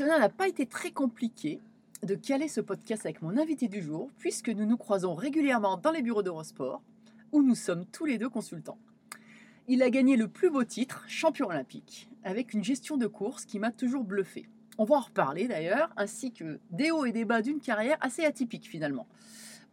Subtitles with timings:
[0.00, 1.60] Cela n'a pas été très compliqué
[2.02, 5.90] de caler ce podcast avec mon invité du jour, puisque nous nous croisons régulièrement dans
[5.90, 6.80] les bureaux d'Eurosport,
[7.32, 8.78] où nous sommes tous les deux consultants.
[9.68, 13.58] Il a gagné le plus beau titre, champion olympique, avec une gestion de course qui
[13.58, 14.48] m'a toujours bluffé.
[14.78, 18.24] On va en reparler d'ailleurs, ainsi que des hauts et des bas d'une carrière assez
[18.24, 19.06] atypique finalement.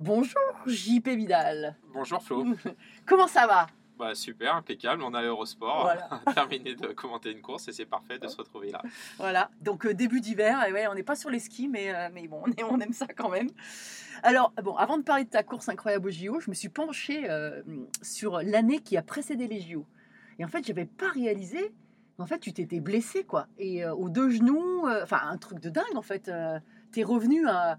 [0.02, 1.78] Bonjour JP Vidal.
[1.94, 2.46] Bonjour Flo.
[3.06, 3.68] Comment ça va?
[3.98, 5.02] Bah, super, impeccable.
[5.04, 6.10] On a Eurosport, Voilà.
[6.36, 8.82] terminé de commenter une course et c'est parfait de se retrouver là.
[9.18, 12.10] Voilà, donc euh, début d'hiver, et ouais, on n'est pas sur les skis, mais, euh,
[12.14, 13.50] mais bon, on, est- on aime ça quand même.
[14.24, 17.30] Alors, bon, avant de parler de ta course incroyable au JO, je me suis penchée
[17.30, 17.62] euh,
[18.04, 19.86] sur l'année qui a précédé les JO.
[20.40, 21.74] Et en fait, j'avais pas réalisé,
[22.20, 23.48] en fait, tu t'étais blessé, quoi.
[23.58, 26.32] Et aux deux genoux, enfin, un truc de dingue, en fait.
[26.92, 27.78] tu es revenu à-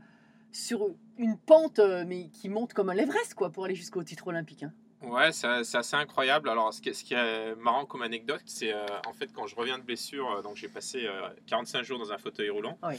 [0.51, 4.63] sur une pente, mais qui monte comme un l'Everest, quoi, pour aller jusqu'au titre olympique.
[4.65, 4.73] hein.
[5.01, 6.49] Ouais, c'est c'est assez incroyable.
[6.49, 9.47] Alors, ce qui, est- ce qui est marrant comme anecdote, c'est euh, en fait quand
[9.47, 12.79] je reviens de blessure, euh, donc j'ai passé euh, 45 jours dans un fauteuil roulant.
[12.83, 12.97] Oui.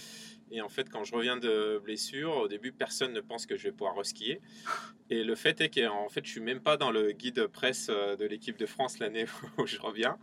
[0.51, 3.63] Et en fait, quand je reviens de blessure, au début, personne ne pense que je
[3.65, 4.41] vais pouvoir reskier.
[5.11, 8.15] Et le fait est qu'en fait, je suis même pas dans le guide presse euh,
[8.15, 9.25] de l'équipe de France l'année
[9.57, 10.17] où je reviens.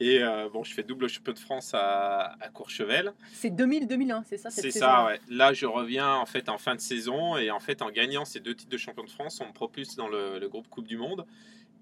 [0.00, 3.12] Et euh, bon, je fais double champion de France à, à Courchevel.
[3.32, 5.20] C'est 2000-2001, c'est ça C'est ça, ouais.
[5.28, 8.38] Là, je reviens en fait en fin de saison et en fait en gagnant ces
[8.40, 10.96] deux titres de champion de France, on me propulse dans le, le groupe Coupe du
[10.96, 11.26] Monde.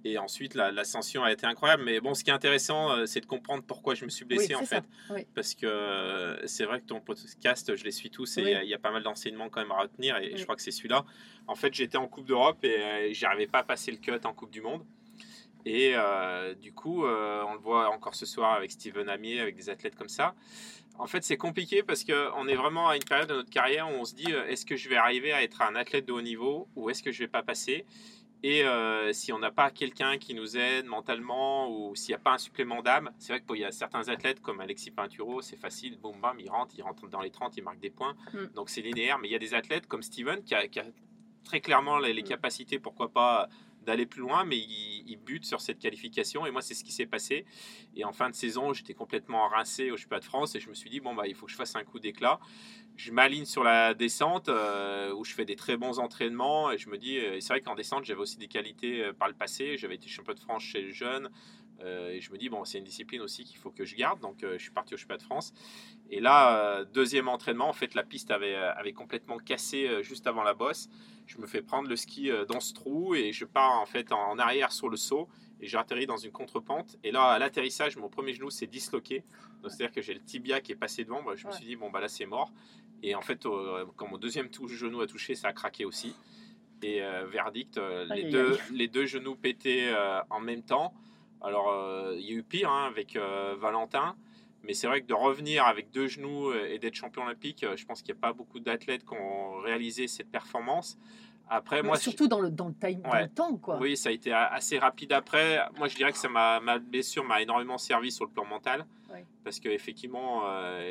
[0.04, 1.82] Et ensuite, la- l'ascension a été incroyable.
[1.84, 4.54] Mais bon, ce qui est intéressant, euh, c'est de comprendre pourquoi je me suis blessé
[4.54, 4.84] Oui, en fait.
[5.10, 5.26] oui.
[5.34, 8.66] Parce que euh, c'est vrai que ton podcast, je les suis tous et il Oui.
[8.66, 10.16] y y, a pas mal d'enseignements quand même à retenir.
[10.18, 11.04] Et je crois que c'est celui-là.
[11.48, 14.52] En fait, j'étais en Coupe d'Europe et j'arrivais pas à passer le cut en Coupe
[14.52, 14.84] du Monde.
[15.66, 19.56] Et euh, du coup, euh, on le voit encore ce soir avec Steven Amier, avec
[19.56, 20.36] des athlètes comme ça.
[20.96, 23.94] En fait, c'est compliqué parce qu'on est vraiment à une période de notre carrière où
[23.94, 26.22] on se dit euh, est-ce que je vais arriver à être un athlète de haut
[26.22, 27.84] niveau ou est-ce que je vais pas passer?
[28.42, 28.62] Et
[29.12, 32.38] si on n'a pas quelqu'un qui nous aide mentalement ou s'il n'y a pas un
[32.38, 36.20] supplément d'âme, c'est vrai qu'il y a certains athlètes comme Alexis Pinturo, c'est facile, boum
[36.20, 38.14] bam, il rentre, il rentre dans les 30, il marque des points.
[38.32, 38.44] Mm.
[38.54, 39.18] Donc c'est linéaire.
[39.18, 40.84] Mais il y a des athlètes comme Steven qui a, qui a
[41.42, 42.26] très clairement les, les Mm.
[42.28, 43.48] capacités, pourquoi pas
[43.86, 46.46] d'aller plus loin, mais il, bute sur cette qualification.
[46.46, 47.46] Et moi, c'est ce qui s'est passé.
[47.96, 50.74] Et en fin de saison, j'étais complètement rincé au Championnat de France et je me
[50.74, 52.38] suis dit, bon, bah, il faut que je fasse un coup d'éclat.
[52.96, 56.88] Je m'aligne sur la descente euh, où je fais des très bons entraînements et je
[56.88, 59.76] me dis, euh, c'est vrai qu'en descente, j'avais aussi des qualités euh, par le passé.
[59.76, 61.30] J'avais été champion de France chez les jeunes.
[61.80, 64.20] Euh, et je me dis, bon, c'est une discipline aussi qu'il faut que je garde.
[64.20, 65.52] Donc, euh, je suis parti au Championnat de France.
[66.10, 70.42] Et là, euh, deuxième entraînement, en fait, la piste avait, avait complètement cassé juste avant
[70.42, 70.88] la bosse.
[71.26, 74.30] Je me fais prendre le ski dans ce trou et je pars en fait en,
[74.30, 75.28] en arrière sur le saut
[75.60, 76.96] et j'atterris dans une contre-pente.
[77.02, 79.24] Et là, à l'atterrissage, mon premier genou s'est disloqué.
[79.62, 81.22] Donc, c'est-à-dire que j'ai le tibia qui est passé devant.
[81.24, 82.52] Bah, je me suis dit, bon, bah là, c'est mort.
[83.02, 83.42] Et en fait,
[83.96, 86.14] quand mon deuxième genou a touché, ça a craqué aussi.
[86.82, 88.60] Et verdict, les, deux, aïe.
[88.70, 89.92] les deux genoux pétés
[90.30, 90.94] en même temps.
[91.42, 94.16] Alors, euh, il y a eu pire hein, avec euh, Valentin.
[94.64, 97.76] Mais c'est vrai que de revenir avec deux genoux euh, et d'être champion olympique, euh,
[97.76, 100.98] je pense qu'il n'y a pas beaucoup d'athlètes qui ont réalisé cette performance.
[101.48, 103.22] Après, Mais moi, surtout dans le, dans, le time, dans Ouais.
[103.22, 103.78] le temps, quoi.
[103.78, 105.60] oui, ça a été assez rapide après.
[105.78, 108.84] Moi, je dirais que ça m'a, ma blessure m'a énormément servi sur le plan mental.
[109.12, 109.24] Ouais.
[109.44, 110.42] Parce qu'effectivement,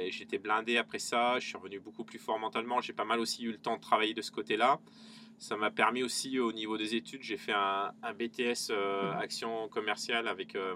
[0.09, 1.39] j'étais blindé après ça.
[1.39, 2.80] Je suis revenu beaucoup plus fort mentalement.
[2.80, 4.80] J'ai pas mal aussi eu le temps de travailler de ce côté-là.
[5.38, 9.20] Ça m'a permis aussi, au niveau des études, j'ai fait un, un BTS euh, Mhm.
[9.20, 10.56] action commerciale avec.
[10.56, 10.76] euh,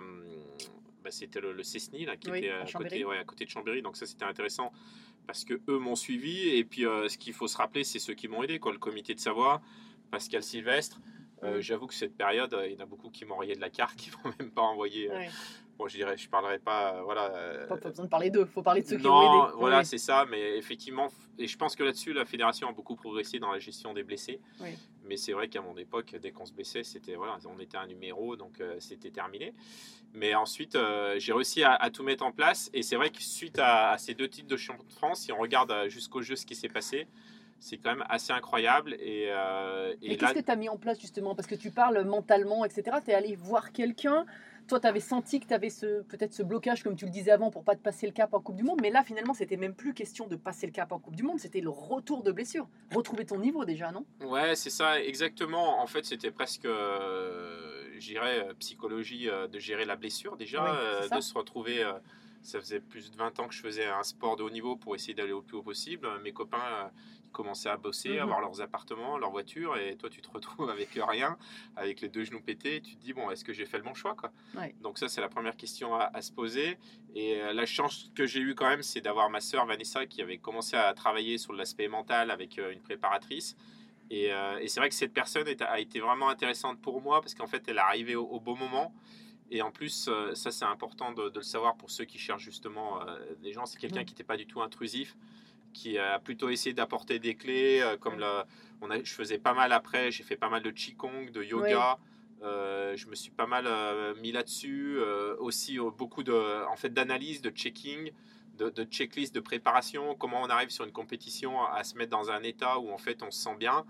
[1.04, 3.50] bah, c'était le, le CESNI, là, qui Oui, était à côté, ouais, à côté de
[3.50, 3.82] Chambéry.
[3.82, 4.72] Donc, ça, c'était intéressant
[5.28, 6.50] parce que eux m'ont suivi.
[6.50, 8.74] Et puis, euh, ce qu'il faut se rappeler, c'est ceux qui m'ont aidé, quoi.
[8.74, 9.62] Le comité de Savoie,
[10.12, 11.00] Pascal Sylvestre.
[11.42, 11.62] Mhm.
[11.62, 13.96] J'avoue que cette période, il y en a beaucoup qui m'ont envoyé de la carte,
[13.98, 15.10] qui m'ont même pas envoyé.
[15.10, 15.30] Ouais.
[15.80, 17.32] Bon, je dirais, je parlerai pas, euh, voilà.
[17.34, 19.54] euh, Pas, pas besoin de parler d'eux, faut parler de ceux qui non, ont aidé.
[19.58, 19.86] voilà, Oui.
[19.86, 20.26] c'est ça.
[20.30, 23.94] Mais effectivement, et je pense que là-dessus, la fédération a beaucoup progressé dans la gestion
[23.94, 24.42] des blessés.
[24.60, 24.72] Oui.
[25.06, 27.88] Mais c'est vrai qu'à mon époque, dès qu'on se blessait, c'était voilà, on était un
[27.88, 29.54] numéro, donc euh, c'était terminé.
[30.14, 32.70] Mais ensuite, euh, j'ai réussi à, à tout mettre en place.
[32.74, 35.32] Et c'est vrai que suite à, à ces deux titres de champion de France, si
[35.32, 37.08] on regarde jusqu'au jeu ce qui s'est passé,
[37.62, 38.96] c'est quand même assez incroyable.
[39.00, 41.36] Et, euh, et qu'est-ce que tu as mis en place justement?
[41.36, 42.98] Parce que tu parles mentalement, etc.
[43.06, 44.26] Tu es allé voir quelqu'un.
[44.70, 47.32] Toi, tu avais senti que tu avais ce, peut-être ce blocage, comme tu le disais
[47.32, 48.80] avant, pour pas te passer le cap en Coupe du Monde.
[48.84, 51.40] Mais là, finalement, c'était même plus question de passer le cap en Coupe du Monde.
[51.40, 52.70] C'était le retour de blessure.
[52.94, 54.06] Retrouver ton niveau déjà, non?
[54.22, 55.82] Ouais, c'est ça, exactement.
[55.82, 61.10] En fait, c'était presque, euh, j'irais, euh, psychologie euh, de gérer la blessure déjà, euh,
[61.10, 61.84] de se retrouver.
[62.44, 64.94] ça faisait plus de 20 ans que je faisais un sport de haut niveau pour
[64.94, 66.08] essayer d'aller au plus haut possible.
[66.24, 66.92] Mes copains
[67.32, 70.90] commençaient à bosser, à avoir leurs appartements, leurs voitures, et toi, tu te retrouves avec
[70.96, 71.38] rien,
[71.76, 72.78] avec les deux genoux pétés.
[72.78, 74.32] et tu te dis, bon, est-ce que j'ai fait le bon choix quoi?
[74.56, 74.76] Ouais.
[74.82, 76.78] Donc, ça, c'est la première question à, à se poser.
[77.16, 80.22] Et euh, la chance que j'ai eue quand même, c'est d'avoir ma sœur Vanessa qui
[80.22, 83.56] avait commencé à travailler sur l'aspect mental avec euh, une préparatrice.
[84.12, 87.36] Et, euh, et c'est vrai que cette personne a été vraiment intéressante pour moi parce
[87.36, 88.94] qu'en fait, elle est arrivée au, au bon moment.
[89.52, 93.02] Et en plus, ça c'est important de, de le savoir pour ceux qui cherchent justement
[93.02, 93.66] euh, des gens.
[93.66, 95.16] C'est quelqu'un qui n'était pas du tout intrusif,
[95.74, 97.82] qui a plutôt essayé d'apporter des clés.
[97.82, 98.24] euh, comme
[98.82, 101.98] on a, je faisais pas mal après, j'ai fait pas mal de qigong, de yoga.
[102.42, 104.98] Euh, je me suis pas mal euh, mis là-dessus.
[104.98, 108.12] euh, aussi beaucoup de, en fait, d'analyse, de checking,
[108.58, 110.16] de, de checklist, de préparation.
[110.16, 113.24] Comment on arrive sur une compétition à se mettre dans un état où en fait
[113.24, 113.86] on se sent bien.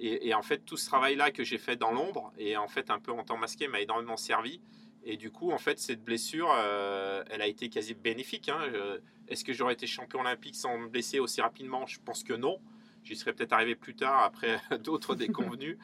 [0.00, 2.90] Et, et en fait, tout ce travail-là que j'ai fait dans l'ombre et en fait
[2.90, 4.60] un peu en temps masqué m'a énormément servi.
[5.04, 8.48] Et du coup, en fait, cette blessure, euh, elle a été quasi bénéfique.
[8.48, 8.60] hein.
[9.28, 11.86] Est-ce que j'aurais été champion olympique sans me blesser aussi rapidement?
[11.86, 12.58] Je pense que non.
[13.04, 15.76] J'y serais peut-être arrivé plus tard après d'autres déconvenus.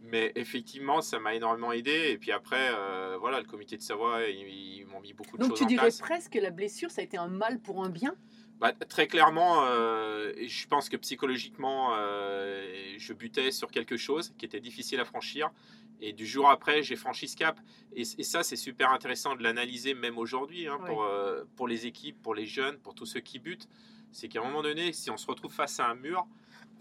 [0.00, 2.10] Mais effectivement, ça m'a énormément aidé.
[2.10, 4.48] Et puis après, euh, voilà, le comité de Savoie, ils,
[4.80, 5.98] ils m'ont mis beaucoup de Donc choses tu en dirais place.
[5.98, 8.16] presque que la blessure, ça a été un mal pour un bien?
[8.60, 14.44] Bah, très clairement, euh, je pense que psychologiquement, euh, je butais sur quelque chose qui
[14.46, 15.50] était difficile à franchir.
[16.00, 17.58] Et du jour après, j'ai franchi ce cap.
[17.94, 20.86] Et, et ça, c'est super intéressant de l'analyser même aujourd'hui hein, Oui.
[20.86, 23.68] pour, euh, pour les équipes, pour les jeunes, pour tous ceux qui butent.
[24.12, 26.26] C'est qu'à un moment donné, si on se retrouve face à un mur,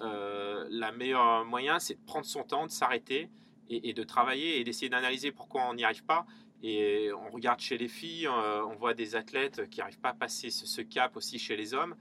[0.01, 3.29] euh, la meilleure moyen, c'est de prendre son temps, de s'arrêter
[3.69, 6.25] et, et de travailler et d'essayer d'analyser pourquoi on n'y arrive pas.
[6.61, 10.13] Et on regarde chez les filles, euh, on voit des athlètes qui n'arrivent pas à
[10.13, 11.95] passer ce, ce cap aussi chez les hommes.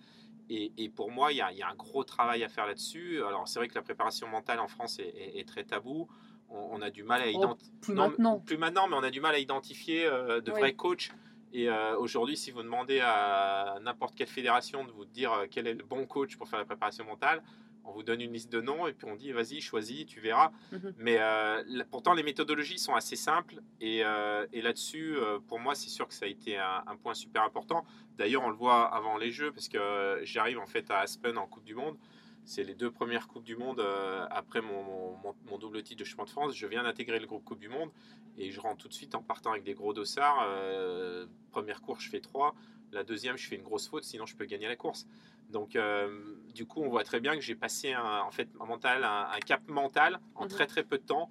[0.48, 2.66] Et, et pour moi, il y, a, il y a un gros travail à faire
[2.66, 3.22] là-dessus.
[3.24, 6.08] Alors, c'est vrai que la préparation mentale en France est, est- est très tabou.
[6.52, 7.72] On, on a du mal à Oh, identifier.
[7.80, 8.38] Plus maintenant.
[8.40, 10.60] Plus maintenant, mais on a du mal à identifier euh, de Oui.
[10.60, 11.10] vrais coachs.
[11.54, 15.66] Et euh, aujourd'hui, si vous demandez à n'importe quelle fédération de vous dire euh, quel
[15.66, 17.42] est le bon coach pour faire la préparation mentale,
[17.84, 20.50] on vous donne une liste de noms et puis on dit vas-y, choisis, tu verras.
[20.70, 20.94] Mhm.
[20.98, 23.56] Mais euh, là- pourtant, les méthodologies sont assez simples.
[23.80, 26.96] Et, euh, et là-dessus, euh, pour moi, c'est sûr que ça a été un, un
[26.96, 27.84] point super important.
[28.16, 31.46] D'ailleurs, on le voit avant les Jeux, parce que j'arrive en fait à Aspen en
[31.46, 31.96] Coupe du Monde.
[32.44, 34.82] C'est les deux premières Coupes du Monde euh, après mon,
[35.22, 36.54] mon- mon double titre de champion de France.
[36.56, 37.90] Je viens d'intégrer le groupe Coupe du Monde
[38.36, 40.44] et je rentre tout de suite en partant avec des gros dossards.
[40.48, 42.54] Euh, première course, je fais 3.
[42.90, 45.06] La deuxième, je fais une grosse faute, sinon je peux gagner la course.
[45.50, 48.64] Donc, euh, du coup, on voit très bien que j'ai passé un, en fait, un,
[48.66, 50.50] mental, un, un cap mental en Mhm.
[50.50, 51.30] très très peu de temps,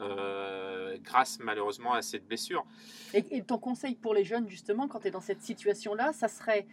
[0.00, 2.64] euh, grâce malheureusement à cette blessure.
[3.14, 6.28] Et, et ton conseil pour les jeunes, justement, quand tu es dans cette situation-là, ça
[6.28, 6.66] serait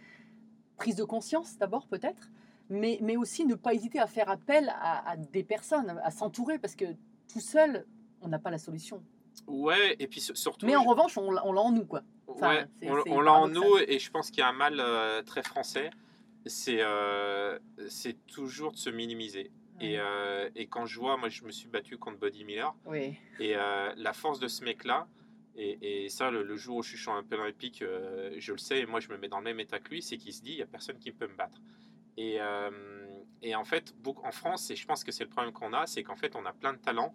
[0.76, 2.28] prise de conscience d'abord, peut-être,
[2.70, 6.58] mais, mais aussi ne pas hésiter à faire appel à, à des personnes, à s'entourer,
[6.58, 6.84] parce que
[7.32, 7.86] tout seul,
[8.20, 9.02] on n'a pas la solution.
[9.46, 10.66] Ouais, et puis sur- surtout.
[10.66, 12.02] Mais en je- revanche, on, l'a- on l'a en nous, quoi.
[12.26, 15.22] enfin, ouais, on, l'a en nous et je pense qu'il y a un mal euh,
[15.22, 15.90] très français,
[16.46, 17.58] c'est euh,
[18.26, 19.50] toujours de se minimiser.
[19.80, 23.14] Et, euh, et quand je vois, moi je me suis battu contre Body Miller, Oui.
[23.38, 25.06] et euh, la force de ce mec-là,
[25.56, 28.80] et, et ça le, le jour où je suis champion olympique, euh, je le sais,
[28.80, 30.52] et moi je me mets dans le même état que lui, c'est qu'il se dit,
[30.52, 31.60] il n'y a personne qui peut me battre.
[32.18, 32.70] Et, euh,
[33.42, 33.94] et en fait,
[34.24, 36.44] en France, et je pense que c'est le problème qu'on a, c'est qu'en fait on
[36.46, 37.14] a plein de talents,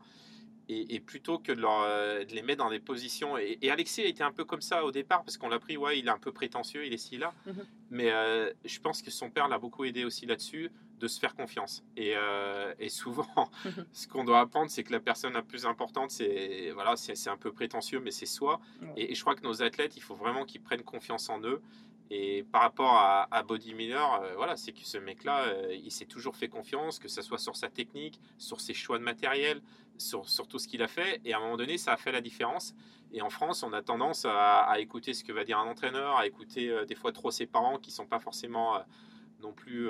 [0.70, 3.38] et, et plutôt que de, leur, euh, de les mettre dans des positions.
[3.38, 5.76] Et, et Alexis a été un peu comme ça au départ, parce qu'on l'a pris,
[5.76, 7.34] ouais, il est un peu prétentieux, il est si là.
[7.46, 7.66] Mhm.
[7.92, 11.36] Mais euh, je pense que son père l'a beaucoup aidé aussi là-dessus, de se faire
[11.36, 11.84] confiance.
[11.98, 13.28] Et, euh, et souvent,
[13.66, 13.86] Mhm.
[13.92, 17.36] ce qu'on doit apprendre, c'est que la personne la plus importante, c'est voilà, c'est un
[17.38, 18.62] peu prétentieux, mais c'est soi.
[18.96, 21.62] Et je crois que nos athlètes, il faut vraiment qu'ils prennent confiance en eux.
[22.10, 26.06] Et par rapport à, Body Miller, euh, voilà, c'est que ce mec-là, euh, il s'est
[26.06, 29.62] toujours fait confiance, que ce soit sur sa technique, sur ses choix de matériel,
[29.98, 31.22] sur, tout ce qu'il a fait.
[31.26, 32.76] Et à un moment donné, ça a fait la différence.
[33.14, 36.28] Et en France, on a tendance à, écouter ce que va dire un entraîneur, à
[36.28, 38.80] écouter euh, des fois trop ses parents qui sont pas forcément
[39.42, 39.90] non plus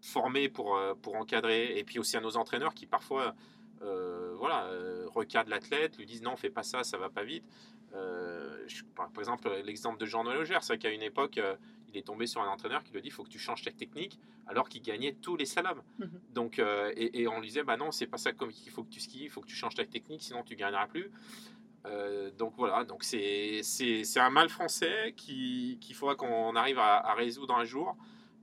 [0.00, 1.78] formés pour, pour encadrer.
[1.78, 3.34] Et puis aussi à nos entraîneurs qui parfois
[3.82, 7.44] euh, voilà, euh, recadrent l'athlète, lui disent non, fais pas ça, ça va pas vite.
[7.94, 11.38] Euh, je- par, par exemple, l'exemple de Jean Noël Auger, c'est vrai qu'à une époque,
[11.38, 11.56] euh,
[11.88, 13.72] il est tombé sur un entraîneur qui lui dit il faut que tu changes ta
[13.72, 15.82] technique, alors qu'il gagnait tous les slaloms.
[15.98, 16.20] Mhm.
[16.32, 18.84] Donc, euh, et, et on lui disait bah non, c'est pas ça comme il faut
[18.84, 21.10] que tu skis, il faut que tu changes ta technique, sinon tu gagneras plus.
[22.38, 23.62] Donc voilà, donc c'est
[24.16, 27.96] un mal français qui- qu'il faudra qu'on arrive à, à résoudre un jour.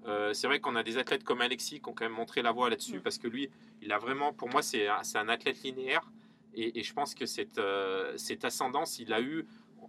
[0.05, 2.51] Euh, c'est vrai qu'on a des athlètes comme Alexis qui ont quand même montré la
[2.51, 3.01] voie là-dessus Mm.
[3.01, 3.49] parce que lui,
[3.81, 6.09] il a vraiment, pour moi, c'est un, athlète linéaire
[6.53, 9.45] et, et je pense que cette, euh, cette ascendance, il a eu.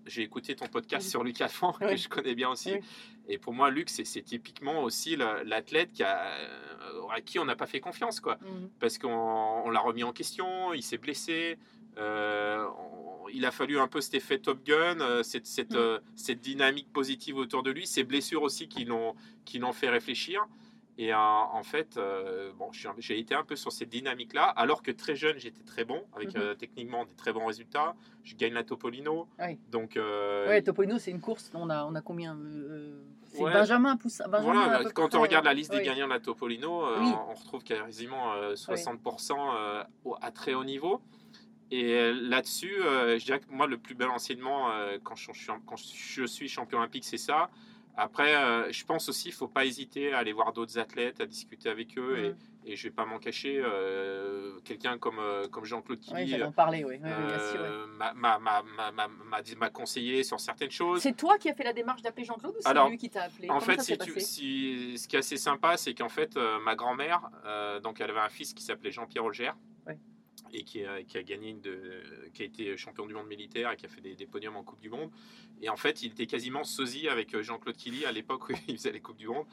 [0.07, 1.11] J'ai écouté ton podcast Oui.
[1.11, 1.97] sur Luc que Oui.
[1.99, 2.73] je connais bien aussi.
[2.73, 2.81] Oui.
[3.29, 7.57] Et pour moi, Luc, c'est typiquement aussi l'athlète qui a, euh, à qui on n'a
[7.57, 8.21] pas fait confiance.
[8.21, 8.71] quoi Mhm.
[8.81, 9.09] parce qu'on
[9.67, 11.59] on l'a remis en question, il s'est blessé.
[11.99, 12.67] euh,
[13.33, 15.77] il a fallu un peu cet effet Top Gun, euh, cette, cette, Mm.
[15.77, 19.89] euh, cette dynamique positive autour de lui, ces blessures aussi qui l'ont qui l'ont fait
[19.89, 20.47] réfléchir.
[21.01, 21.99] Et euh, en fait,
[22.59, 26.03] bon, j'ai été un peu sur cette dynamique-là, alors que très jeune, j'étais très bon,
[26.17, 26.43] avec Mhm.
[26.43, 27.95] euh, techniquement des très bons résultats.
[28.25, 29.29] Je gagne la Topolino.
[29.39, 29.59] Oui.
[29.71, 31.51] Donc, Ouais, Topolino, c'est une course.
[31.55, 32.37] On a, on a combien
[33.31, 33.53] C'est Ouais.
[33.53, 34.27] Benjamin Poussin.
[34.27, 37.13] Benjamin, Voilà, peu quand près, on regarde la liste des gagnants de la Topolino, Oui.
[37.29, 41.01] on retrouve quasiment euh, 60% euh, au- à très haut niveau.
[41.71, 45.31] Et euh, là-dessus, euh, je dirais que moi, le plus bel enseignement euh, quand, je,
[45.33, 47.51] suis- quand je suis champion olympique, c'est ça.
[48.01, 48.33] Après,
[48.73, 51.69] je pense aussi, il ne faut pas hésiter à aller voir d'autres athlètes, à discuter
[51.69, 52.17] avec eux.
[52.65, 55.21] Et, et je ne vais pas m'en cacher, euh, quelqu'un comme,
[55.51, 56.35] comme Jean-Claude Killy
[56.85, 57.01] oui.
[57.05, 57.87] euh,
[59.57, 61.01] m'a- conseillé sur certaines choses.
[61.03, 63.49] C'est toi qui as fait la démarche d'appeler Jean-Claude ou c'est lui qui t'a appelé?
[63.51, 66.77] En Comment fait, si tu- si- ce qui est assez sympa, c'est qu'en fait, ma
[66.77, 67.23] grand-mère,
[67.83, 69.51] donc elle avait un fils qui s'appelait Jean-Pierre Auger.
[70.53, 72.03] Et qui a, qui a gagné une de,
[72.35, 74.63] qui a été champion du monde militaire et qui a fait des, des podiums en
[74.63, 75.11] Coupe du Monde.
[75.61, 78.77] Et en fait, il était quasiment sosie avec euh, Jean-Claude Killy à l'époque où il
[78.77, 79.47] faisait les Coupes du Monde.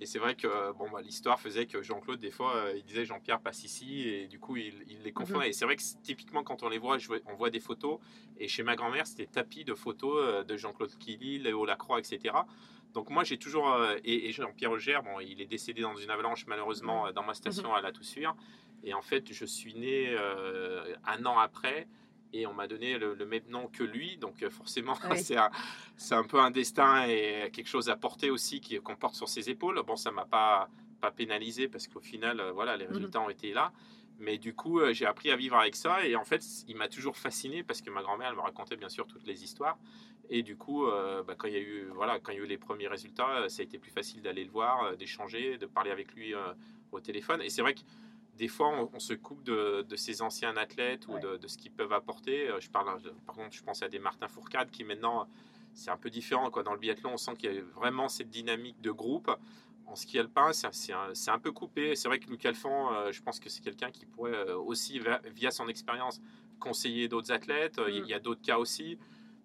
[0.00, 2.82] Et c'est vrai que euh, bon, bah, l'histoire faisait que Jean-Claude, des fois, euh, il
[2.82, 5.50] disait Jean-Pierre passe ici et du coup, il, il les confondait.
[5.50, 8.00] Et c'est vrai que typiquement, quand on les voit, on voit des photos.
[8.38, 12.34] Et chez ma grand-mère, c'était tapis de photos de Jean-Claude Killy, Léo Lacroix, etc.
[12.92, 17.10] Donc moi j'ai toujours et, Jean-Pierre Auger, bon il est décédé dans une avalanche malheureusement
[17.12, 18.34] dans ma station à La Toussuire
[18.84, 21.86] et en fait je suis né euh, un an après
[22.32, 25.22] et on m'a donné le, le même nom que lui donc euh, forcément Oui.
[25.22, 25.36] c'est
[26.14, 29.80] un, peu un destin et quelque chose à porter aussi qu'on porte sur ses épaules.
[29.86, 30.68] Bon ça m'a pas
[31.00, 33.72] pas pénalisé parce qu'au final euh, voilà les résultats ont été là.
[34.18, 36.06] Mais du coup, j'ai appris à vivre avec ça.
[36.06, 38.90] Et en fait, il m'a toujours fasciné parce que ma grand-mère, elle me racontait bien
[38.90, 39.76] sûr toutes les histoires.
[40.30, 42.44] Et du coup, euh, bah, quand, il y a eu, voilà, quand il y a
[42.44, 45.90] eu les premiers résultats, ça a été plus facile d'aller le voir, d'échanger, de parler
[45.90, 46.54] avec lui euh,
[46.90, 47.42] au téléphone.
[47.42, 47.80] Et c'est vrai que
[48.36, 51.20] des fois, on, on se coupe de, de ces anciens athlètes ou Ouais.
[51.20, 52.48] de, de ce qu'ils peuvent apporter.
[52.48, 55.26] Euh, Je parle, par contre, je pense à des Martin Fourcade qui maintenant,
[55.74, 56.50] c'est un peu différent.
[56.50, 56.62] Quoi.
[56.62, 59.30] Dans le biathlon, on sent qu'il y a vraiment cette dynamique de groupe.
[59.86, 61.96] En ski alpin, c'est un, peu coupé.
[61.96, 64.98] C'est vrai que Luc Alphand, euh, je pense que c'est quelqu'un qui pourrait euh, aussi,
[64.98, 66.20] via, via son expérience,
[66.60, 67.78] conseiller d'autres athlètes.
[67.78, 68.06] Euh, Il Mm.
[68.06, 68.98] y a d'autres cas aussi.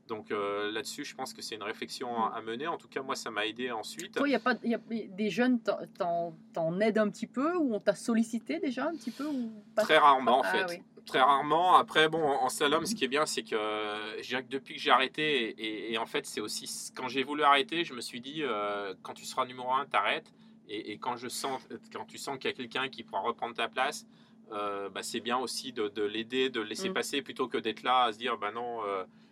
[0.07, 2.67] Donc euh, là-dessus, je pense que c'est une réflexion à, à mener.
[2.67, 4.13] En tout cas, moi, ça m'a aidé ensuite.
[4.15, 7.73] Toi, il y a pas, y a des jeunes, t'en- aides un petit peu ou
[7.75, 10.65] on t'a sollicité déjà un petit peu ou pas Très rarement, en Ah, fait.
[10.77, 10.83] oui.
[11.05, 11.75] Très rarement.
[11.75, 15.49] Après, bon, en slalom, ce qui est bien, c'est que euh, depuis que j'ai arrêté,
[15.49, 18.43] et, et- et en fait, c'est aussi quand j'ai voulu arrêter, je me suis dit,
[18.43, 20.33] euh, quand tu seras numéro un, t'arrêtes.
[20.67, 23.55] Et, et quand je sens, quand tu sens qu'il y a quelqu'un qui pourra reprendre
[23.55, 24.05] ta place,
[24.51, 26.93] euh, bah, c'est bien aussi de, de l'aider, de le laisser Mm.
[26.93, 28.79] passer, plutôt que d'être là à se dire, bah non.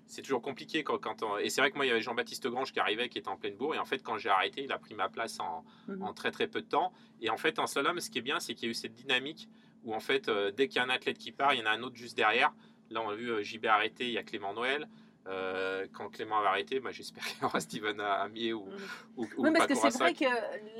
[0.05, 2.01] Euh, c'est toujours compliqué quand, quand on- et c'est vrai que moi il y avait
[2.01, 4.63] Jean-Baptiste Grange qui arrivait qui était en pleine bourre et en fait quand j'ai arrêté
[4.63, 6.03] il a pris ma place en, Mhm.
[6.03, 8.39] en très très peu de temps et en fait en slalom ce qui est bien
[8.39, 9.49] c'est qu'il y a eu cette dynamique
[9.83, 11.65] où en fait euh, dès qu'il y a un athlète qui part il y en
[11.65, 12.53] a un autre juste derrière
[12.89, 14.87] là on a vu euh, JB arrêter il y a Clément Noël
[15.27, 18.71] Euh, quand Clément va arrêter bah, j'espère qu'il y aura Steven Amier ou, Mhm.
[19.17, 20.25] ou, ou Oui, parce que c'est vrai que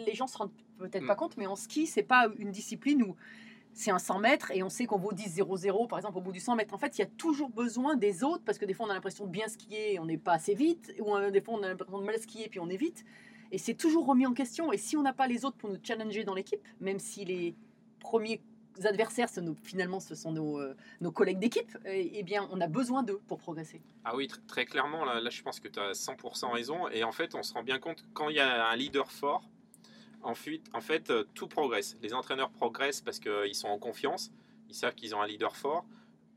[0.05, 1.07] les gens se rendent peut-être Mm.
[1.07, 3.15] pas compte, mais en ski, c'est pas une discipline où
[3.75, 6.39] c'est un 100 mètres et on sait qu'on vaut 10-0-0 par exemple au bout du
[6.39, 6.73] 100 mètres.
[6.73, 8.93] En fait, il y a toujours besoin des autres parce que des fois on a
[8.93, 11.63] l'impression de bien skier et on n'est pas assez vite, ou euh, des fois on
[11.63, 13.03] a l'impression de mal skier puis on est vite.
[13.51, 14.71] Et c'est toujours remis en question.
[14.71, 17.53] Et si on n'a pas les autres pour nous challenger dans l'équipe, même si les
[17.99, 18.41] premiers
[18.83, 19.29] adversaires,
[19.63, 20.75] finalement, ce sont nos, euh,
[21.13, 23.81] collègues d'équipe, eh eh bien, on a besoin d'eux pour progresser.
[24.03, 26.87] Ah oui, tr- très clairement, là, là, je pense que tu as 100% raison.
[26.89, 29.43] Et en fait, on se rend bien compte, quand il y a un leader fort,
[30.25, 31.97] en fait, en fait euh, tout progresse.
[32.01, 34.31] Les entraîneurs progressent parce qu'ils sont en confiance,
[34.69, 35.85] ils savent qu'ils ont un leader fort.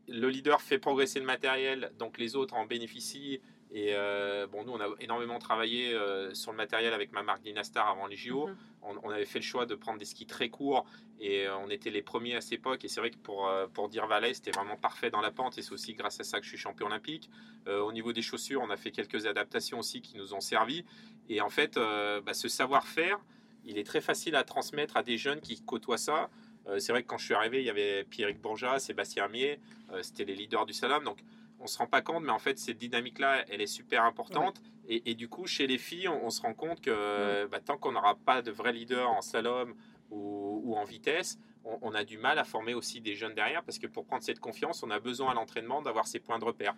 [0.07, 3.41] Le leader fait progresser le matériel, donc les autres en bénéficient.
[3.71, 7.43] Et euh, bon, nous, on a énormément travaillé euh, sur le matériel avec ma marque
[7.43, 8.47] Dynastar avant les JO.
[8.47, 8.57] Mhm.
[8.83, 10.87] On, on avait fait le choix de prendre des skis très courts
[11.21, 12.85] et euh, on était les premiers à cette époque.
[12.85, 15.59] Et c'est vrai que pour, euh, pour dire Valais, c'était vraiment parfait dans la pente
[15.59, 17.31] et c'est aussi grâce à ça que je suis champion olympique.
[17.67, 20.85] Euh, au niveau des chaussures, on a fait quelques adaptations aussi qui nous ont servi.
[21.29, 23.19] Et en fait, euh, bah, ce savoir-faire,
[23.65, 26.31] il est très facile à transmettre à des jeunes qui côtoient ça.
[26.67, 29.61] Euh, c'est vrai que quand je suis arrivé, il y avait Pierrick Bourgeat, Sébastien Amier,
[29.93, 31.05] euh, c'était les leaders du slalom.
[31.05, 31.19] Donc
[31.61, 34.61] on se rend pas compte, mais en fait, cette dynamique-là, elle est super importante.
[34.89, 37.77] Et, et du coup, chez les filles, on, on se rend compte que bah, tant
[37.79, 39.75] qu'on n'aura pas de vrai leader en slalom
[40.11, 43.63] ou, ou en vitesse, on, on a du mal à former aussi des jeunes derrière,
[43.65, 46.45] parce que pour prendre cette confiance, on a besoin à l'entraînement d'avoir ces points de
[46.45, 46.75] repère.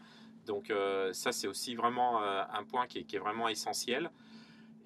[0.46, 4.10] Donc euh, ça, c'est aussi vraiment un point qui est, qui est vraiment essentiel.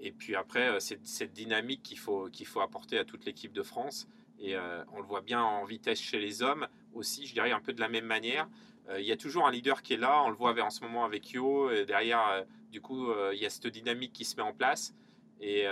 [0.01, 3.53] Et puis après, euh, c'est cette dynamique qu'il faut, qu'il faut apporter à toute l'équipe
[3.53, 4.09] de France.
[4.39, 7.61] Et euh, on le voit bien en vitesse chez les hommes aussi, je dirais un
[7.61, 8.49] peu de la même manière.
[8.89, 10.83] Euh, il y a toujours un leader qui est là, on le voit en ce
[10.83, 14.37] moment avec Yo, et derrière, euh, du coup, il y a cette dynamique qui se
[14.37, 14.95] met en place.
[15.41, 15.65] Et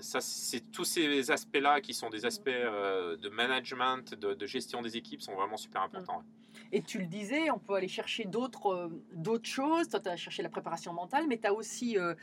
[0.00, 4.96] ça, c'est tous ces aspects-là qui sont des aspects de management, de, de gestion des
[4.96, 6.24] équipes, sont vraiment super importants.
[6.72, 9.88] Et tu le disais, on peut aller chercher d'autres euh, d'autres choses.
[9.88, 12.14] Toi, tu as cherché la préparation mentale, mais tu as aussi euh,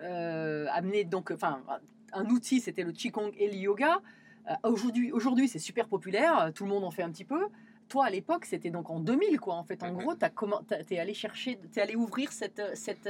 [0.00, 1.62] euh, amené donc, enfin,
[2.12, 4.00] un outil, c'était le Qigong et le yoga.
[4.62, 7.48] Aujourd'hui, aujourd'hui c'est super populaire, tout le monde en fait un petit peu.
[7.88, 9.54] Toi, à l'époque, c'était donc en 2000, quoi.
[9.54, 9.96] En fait, en Mhm.
[9.98, 13.08] gros, tu es allé chercher, tu allé ouvrir cette, cette,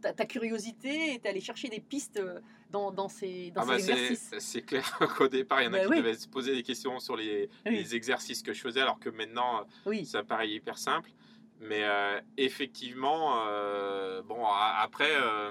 [0.00, 2.22] ta, ta curiosité et tu allé chercher des pistes
[2.70, 4.34] dans, dans ces, dans Ah bah, c'est- exercices.
[4.38, 4.84] c'est clair
[5.16, 5.96] qu'au départ, il y en a Bah qui oui.
[5.98, 7.76] devaient se poser des questions sur les, Oui.
[7.76, 11.10] les exercices que je faisais, alors que maintenant, Oui, ça paraît hyper simple.
[11.60, 15.50] Mais euh, effectivement, euh, bon, a- après, euh,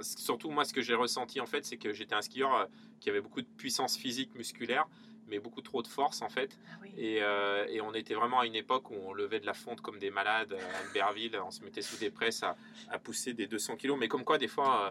[0.00, 2.68] surtout moi, ce que j'ai ressenti en fait, c'est que j'étais un skieur
[3.00, 4.86] qui avait beaucoup de puissance physique, musculaire,
[5.28, 6.56] mais beaucoup trop de force en fait.
[6.70, 6.90] Ah oui.
[6.96, 9.80] Et, euh, et on était vraiment à une époque où on levait de la fonte
[9.82, 12.56] comme des malades à Albertville, on se mettait sous des presses à,
[12.88, 13.98] à pousser des 200 kilos.
[13.98, 14.90] Mais comme quoi, des fois, euh,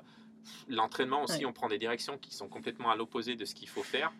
[0.67, 1.45] l'entraînement aussi, Ouais.
[1.45, 4.11] on prend des directions qui sont complètement à l'opposé de ce qu'il faut faire.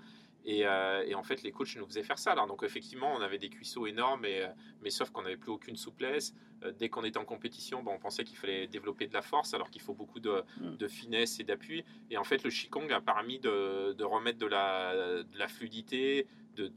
[0.48, 2.34] Et, euh, et en fait, les coachs nous faisaient faire ça.
[2.34, 4.48] Alors, donc, effectivement, on avait des cuisseaux énormes, et, euh,
[4.84, 6.36] mais sauf qu'on n'avait plus aucune souplesse.
[6.64, 9.56] Euh, dès qu'on était en compétition, bon, on pensait qu'il fallait développer de la force,
[9.56, 10.78] alors qu'il faut beaucoup de, Mm.
[10.78, 11.84] de finesse et d'appui.
[12.12, 16.28] Et en fait, le Qigong a permis de, de remettre de la, de la fluidité,
[16.56, 16.72] de-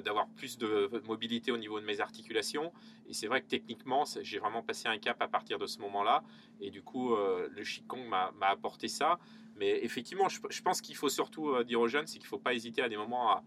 [0.00, 2.72] d'avoir plus de mobilité au niveau de mes articulations.
[3.08, 6.22] Et c'est vrai que techniquement, j'ai vraiment passé un cap à partir de ce moment-là.
[6.60, 9.18] Et du coup, euh, le Qigong m'a apporté ça.
[9.56, 12.38] Mais effectivement, je, pense qu'il faut surtout euh, dire aux jeunes, c'est qu'il ne faut
[12.38, 13.42] pas hésiter à des moments à,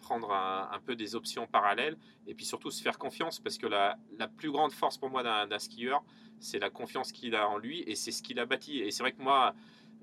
[0.00, 3.66] prendre un, un peu des options parallèles et puis surtout se faire confiance parce que
[3.66, 6.04] la, la plus grande force pour moi d'un skieur,
[6.38, 8.78] c'est la confiance qu'il a en lui et c'est ce qu'il a bâti.
[8.78, 9.54] Et c'est vrai que moi,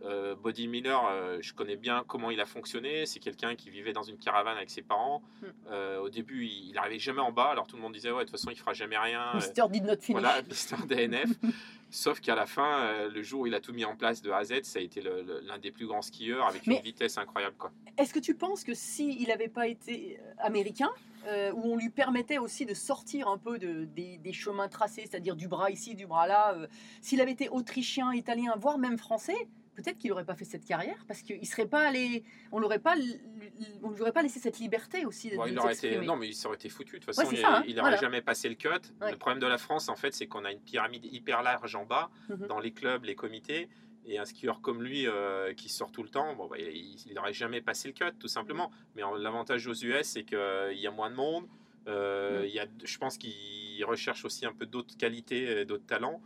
[0.05, 3.05] euh, Body Miller, euh, je connais bien comment il a fonctionné.
[3.05, 5.21] C'est quelqu'un qui vivait dans une caravane avec ses parents.
[5.41, 5.45] Mm.
[5.71, 8.29] Euh, au début, il n'arrivait jamais en bas, alors tout le monde disait ouais, de
[8.29, 9.31] toute façon, il fera jamais rien.
[9.33, 10.21] Euh, Mister did not finish.
[10.21, 11.29] voilà, Mister DNF.
[11.89, 14.29] Sauf qu'à la fin, euh, le jour où il a tout mis en place de
[14.29, 17.17] A à Z, ça a été l'un des plus grands skieurs avec Mais- une vitesse
[17.17, 17.55] incroyable.
[17.57, 17.71] Quoi.
[17.97, 20.89] Est-ce que tu penses que s'il n'avait pas été euh, américain,
[21.27, 25.05] euh, où on lui permettait aussi de sortir un peu de, des, des chemins tracés,
[25.09, 26.67] c'est-à-dire du bras ici, du bras là, euh,
[27.01, 31.05] s'il avait été autrichien, italien, voire même français, peut-être qu'il n'aurait pas fait cette carrière
[31.07, 32.95] parce qu'il serait pas allé, on l'aurait pas,
[33.83, 36.27] on lui aurait pas laissé cette liberté aussi de, de il aurait été, non, mais
[36.29, 36.99] il s'aurait été foutu.
[36.99, 37.97] De toute façon, Ouais, il hein, n'aurait voilà.
[37.97, 38.67] jamais passé le cut.
[39.01, 39.11] Ouais.
[39.11, 41.85] Le problème de la France, en fait, c'est qu'on a une pyramide hyper large en
[41.85, 42.47] bas, Mhm.
[42.47, 43.69] dans les clubs, les comités.
[44.09, 47.33] Et un skieur comme lui, euh, qui sort tout le temps, bon, bah, il n'aurait
[47.33, 48.71] jamais passé le cut, tout simplement.
[48.95, 50.37] Mais l'avantage aux US, c'est qu'il
[50.79, 51.45] y a moins de monde.
[51.87, 52.45] Euh, Mhm.
[52.45, 56.21] il y a, je pense qu'il recherche aussi un peu d'autres qualités, d'autres talents.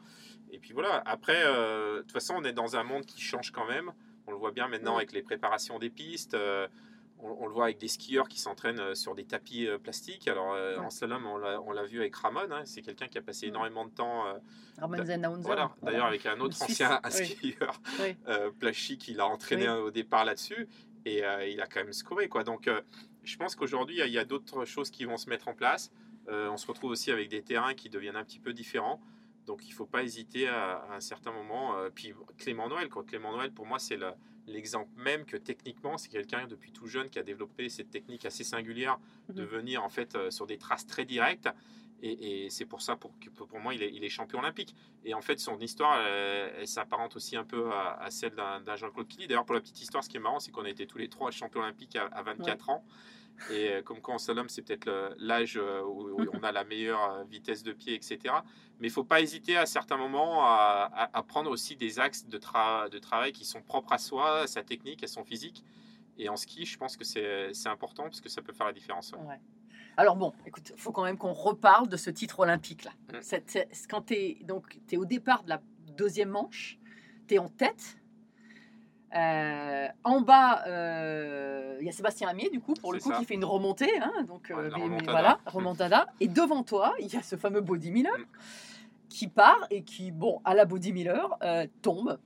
[0.51, 3.51] Et puis voilà, après, euh, de toute façon, on est dans un monde qui change
[3.51, 3.91] quand même.
[4.27, 6.33] On le voit bien maintenant avec les préparations des pistes.
[6.33, 6.67] euh,
[7.19, 10.27] on, on le voit avec des skieurs qui s'entraînent euh, sur des tapis euh, plastiques.
[10.27, 10.85] Alors euh, Ouais.
[10.85, 12.51] en slalom, on l'a vu avec Ramon.
[12.51, 14.27] hein, c'est quelqu'un qui a passé énormément de temps.
[14.27, 14.33] euh,
[14.79, 15.71] Ramon Zenhauser, voilà.
[15.81, 17.25] D'ailleurs, avec un autre ancien oui.
[17.27, 18.15] skieur, Oui.
[18.59, 19.75] Plachy, qui l'a entraîné Oui.
[19.77, 20.67] au départ là-dessus.
[21.05, 22.27] Et il a quand même scoré.
[22.27, 22.43] Quoi.
[22.43, 22.69] Donc
[23.23, 25.91] je pense qu'aujourd'hui, il y a- d'autres choses qui vont se mettre en place.
[26.27, 28.99] On se retrouve aussi avec des terrains qui deviennent un petit peu différents.
[29.47, 31.77] Donc il ne faut pas hésiter à, à un certain moment.
[31.77, 33.03] euh, puis Clément Noël, quoi.
[33.03, 34.13] Clément Noël, pour moi, c'est le-
[34.47, 38.43] l'exemple même que techniquement, c'est quelqu'un depuis tout jeune qui a développé cette technique assez
[38.43, 38.99] singulière
[39.29, 39.47] de Mhm.
[39.47, 41.49] venir en fait euh, sur des traces très directes.
[42.03, 44.73] Et, et c'est pour ça pour, que pour moi, il est, il est champion olympique.
[45.05, 48.75] Et en fait, son histoire, elle, elle s'apparente aussi un peu à, à celle d'un
[48.75, 49.27] Jean-Claude Killy.
[49.27, 51.09] D'ailleurs, pour la petite histoire, ce qui est marrant, c'est qu'on a été tous les
[51.09, 52.83] trois champions olympiques à, à 24 ans.
[53.49, 56.63] Et euh, comme quoi en slalom, c'est peut-être l'âge euh, où, où on a la
[56.63, 58.19] meilleure euh, vitesse de pied, etc.
[58.79, 61.99] Mais il ne faut pas hésiter à certains moments à, à- à prendre aussi des
[61.99, 65.23] axes de, tra- de travail qui sont propres à soi, à sa technique, à son
[65.23, 65.63] physique.
[66.17, 69.11] Et en ski, je pense que c'est important parce que ça peut faire la différence.
[69.13, 69.19] ouais.
[69.27, 69.39] Ouais.
[69.97, 72.91] Alors bon, écoute, faut quand même qu'on reparle de ce titre olympique là.
[73.11, 73.19] Mm.
[73.89, 75.61] Quand tu es donc es au départ de la
[75.97, 76.79] deuxième manche,
[77.27, 77.97] tu es en tête.
[79.15, 83.17] Euh, en bas, euh, il y a Sébastien Amier du coup pour le coup ça.
[83.17, 85.11] qui fait une remontée, hein, donc Ouais, euh, mais- mais remontada.
[85.11, 86.07] voilà, remontada.
[86.21, 88.23] Et devant toi, il y a ce fameux Body Miller Mm.
[89.09, 91.37] qui part et qui, bon, à la Body Miller,
[91.81, 92.19] tombe.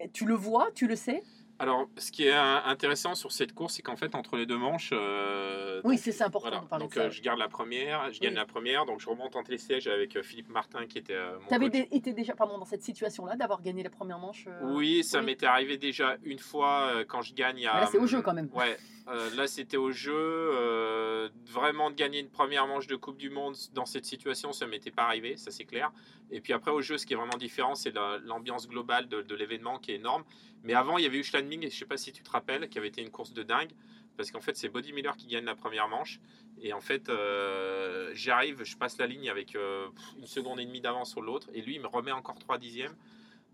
[0.00, 1.22] Et tu le vois, tu le sais?
[1.58, 4.90] Alors, ce qui est intéressant sur cette course, c'est qu'en fait, entre les deux manches.
[4.92, 6.62] euh, Oui, c'est important voilà.
[6.62, 7.06] de parler donc, de ça.
[7.06, 8.36] euh, je garde la première, je gagne Oui.
[8.36, 11.48] la première, donc je remonte en télésiège avec euh, Philippe Martin qui était euh, mon
[11.48, 11.86] Tu avais coach.
[11.92, 15.26] été déjà pardon, dans cette situation-là, d'avoir gagné la première manche Oui, ça oui.
[15.26, 17.66] m'était arrivé déjà une fois quand je gagne.
[17.66, 18.50] À, là, c'est au jeu, quand même.
[18.54, 18.76] Ouais,
[19.08, 20.12] euh, là c'était au jeu.
[20.16, 24.66] euh, vraiment de gagner une première manche de Coupe du Monde dans cette situation, ça
[24.66, 25.92] m'était pas arrivé, ça c'est clair.
[26.30, 29.34] Et puis après au jeu, ce qui est vraiment différent, c'est la- l'ambiance globale de,
[29.34, 30.24] l'événement qui est énorme.
[30.64, 32.68] Mais avant, il y avait eu Schladming, et je sais pas si tu te rappelles,
[32.68, 33.70] qui avait été une course de dingue.
[34.16, 36.20] Parce qu'en fait, c'est Body Miller qui gagne la première manche.
[36.60, 41.10] Et en fait, euh, j'arrive, je passe la ligne avec une seconde et demie d'avance
[41.10, 41.48] sur l'autre.
[41.54, 42.96] Et lui, il me remet encore 3 dixièmes.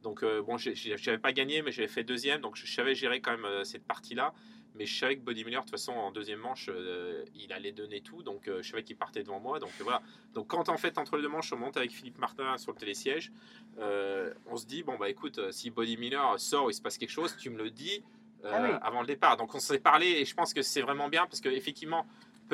[0.02, 2.40] Donc, bon, j'ai- j'avais pas gagné, mais j'avais fait deuxième.
[2.40, 4.32] Donc, je savais gérer quand même cette partie-là.
[4.74, 7.72] Mais je savais que Body Miller, de toute façon, en deuxième manche, euh, il allait
[7.72, 8.22] donner tout.
[8.22, 9.58] Donc, euh, je savais qu'il partait devant moi.
[9.58, 10.00] Donc, euh, voilà.
[10.32, 12.78] Donc, quand en fait, entre les deux manches, on monte avec Philippe Martin sur le
[12.78, 13.30] télésiège,
[13.78, 16.96] euh, on se dit, bon, bah écoute, euh, si Body Miller sort, il se passe
[16.96, 18.02] quelque chose, tu me le dis
[18.44, 18.70] euh, Ah oui.
[18.82, 19.36] avant le départ.
[19.36, 22.06] Donc, on s'est parlé et je pense que c'est vraiment bien parce qu'effectivement,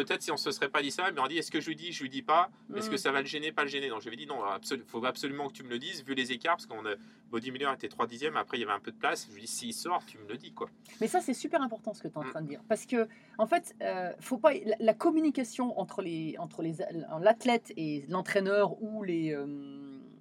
[0.05, 1.75] peut-être si on se serait pas dit ça, mais on dit, est-ce que je lui
[1.75, 2.51] dis, je lui dis pas?
[2.77, 2.91] Est-ce Mm.
[2.93, 3.89] que ça va le gêner, pas le gêner?
[3.89, 4.37] Donc, j'avais dit, non,
[4.71, 6.95] il faut absolument que tu me le dises, vu les écarts, parce qu'on a-
[7.31, 9.27] Body Miller était 3 dixièmes, après il y avait un peu de place.
[9.29, 10.71] Je lui dis, s'il sort, tu me le dis, quoi.
[11.01, 12.31] Mais ça, c'est super important ce que tu es en Mm.
[12.31, 12.61] train de dire.
[12.69, 13.09] Parce que,
[13.39, 16.75] en fait, euh, faut pas, la, la communication entre les entre les
[17.21, 19.47] l'athlète et l'entraîneur ou les, euh,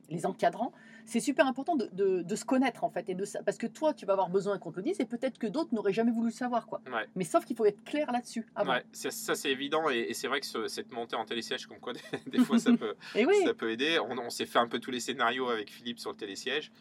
[0.09, 0.73] les encadrants,
[1.07, 3.09] c'est super important de, de- de se connaître, en fait.
[3.09, 5.39] Et de, parce que toi, tu vas avoir besoin qu'on te le dise et peut-être
[5.39, 6.67] que d'autres n'auraient jamais voulu le savoir.
[6.67, 6.81] Quoi.
[6.87, 7.07] Ouais.
[7.15, 8.45] Mais sauf qu'il faut être clair là-dessus.
[8.65, 11.79] Ouais, ça c'est évident et, et c'est vrai que ce- cette montée en télésiège, comme
[11.79, 11.93] quoi
[12.25, 13.97] des, des fois ça peut, Et oui, ça peut aider.
[13.99, 16.71] On, on s'est fait un peu tous les scénarios avec Philippe sur le télésiège.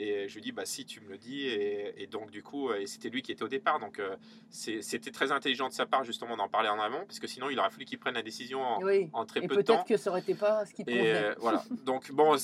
[0.00, 1.46] Et je lui dis, bah si, tu me le dis.
[1.46, 3.78] Et, et donc, du coup, euh, et c'était lui qui était au départ.
[3.78, 4.16] Donc, euh,
[4.50, 7.04] c'était très intelligent de sa part, justement, d'en parler en avant.
[7.06, 9.08] Parce que sinon, il aurait fallu qu'il prenne la décision en, oui.
[9.12, 9.74] en très Et peu de temps.
[9.76, 11.14] peut-être que ça aurait été pas ce qui te Et convenait.
[11.24, 11.64] euh, voilà.
[11.84, 12.36] Donc, bon,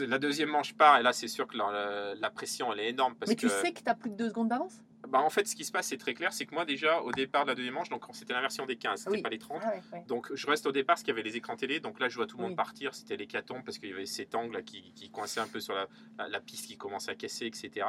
[0.00, 0.98] la deuxième manche part.
[0.98, 3.14] Et là, c'est sûr que la, la- la pression, elle est énorme.
[3.14, 4.82] Parce Mais tu que, sais que tu as plus de deux secondes d'avance?
[5.10, 6.32] Bah, en fait, ce qui se passe, c'est très clair.
[6.32, 9.00] C'est que moi, déjà, au départ de la deuxième manche, donc c'était l'inversion des 15,
[9.00, 9.22] c'était Oui.
[9.22, 9.60] pas les 30.
[9.64, 9.98] Ah.
[10.06, 11.80] Donc je reste au départ parce qu'il y avait les écrans télé.
[11.80, 12.94] Donc là je vois tout le monde partir.
[12.94, 15.74] C'était l'hécatombe parce qu'il y avait cet angle là qui, qui coinçait un peu sur
[15.74, 15.86] la,
[16.18, 17.86] la- la piste qui commençait à casser, etc.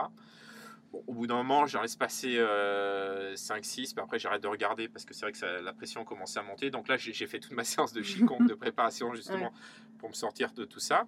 [0.92, 2.38] Bon, au bout d'un moment, j'en laisse passer
[3.36, 6.40] 5-6, puis après j'arrête de regarder parce que c'est vrai que ça- la pression commençait
[6.40, 6.70] à monter.
[6.72, 9.54] Donc là j'ai fait toute ma séance de Qigong de préparation justement
[10.00, 11.06] pour me sortir de tout ça.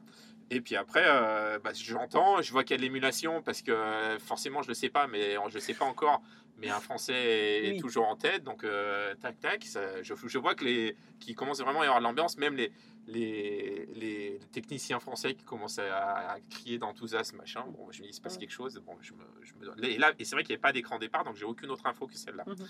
[0.53, 3.71] Et puis après, euh, bah, j'entends, je vois qu'il y a de l'émulation parce que
[3.71, 6.21] euh, forcément je le sais pas, mais je le sais pas encore.
[6.57, 7.79] Mais un Français est Oui.
[7.79, 9.63] toujours en tête, donc euh, tac tac.
[9.63, 12.55] ça- je, je vois que les qui commence vraiment à y avoir de l'ambiance, même
[12.55, 12.71] les,
[13.07, 17.63] les, les techniciens français qui commencent à, à crier d'enthousiasme, machin.
[17.69, 18.79] Bon, je me dis, il se passe quelque chose.
[18.85, 20.99] Bon, je me, je me- Et, là, et c'est vrai qu'il n'y avait pas d'écran
[20.99, 22.43] départ, donc j'ai aucune autre info que celle-là.
[22.45, 22.67] Mhm.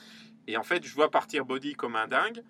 [0.47, 2.43] Et en fait, je vois partir Body comme un dingue.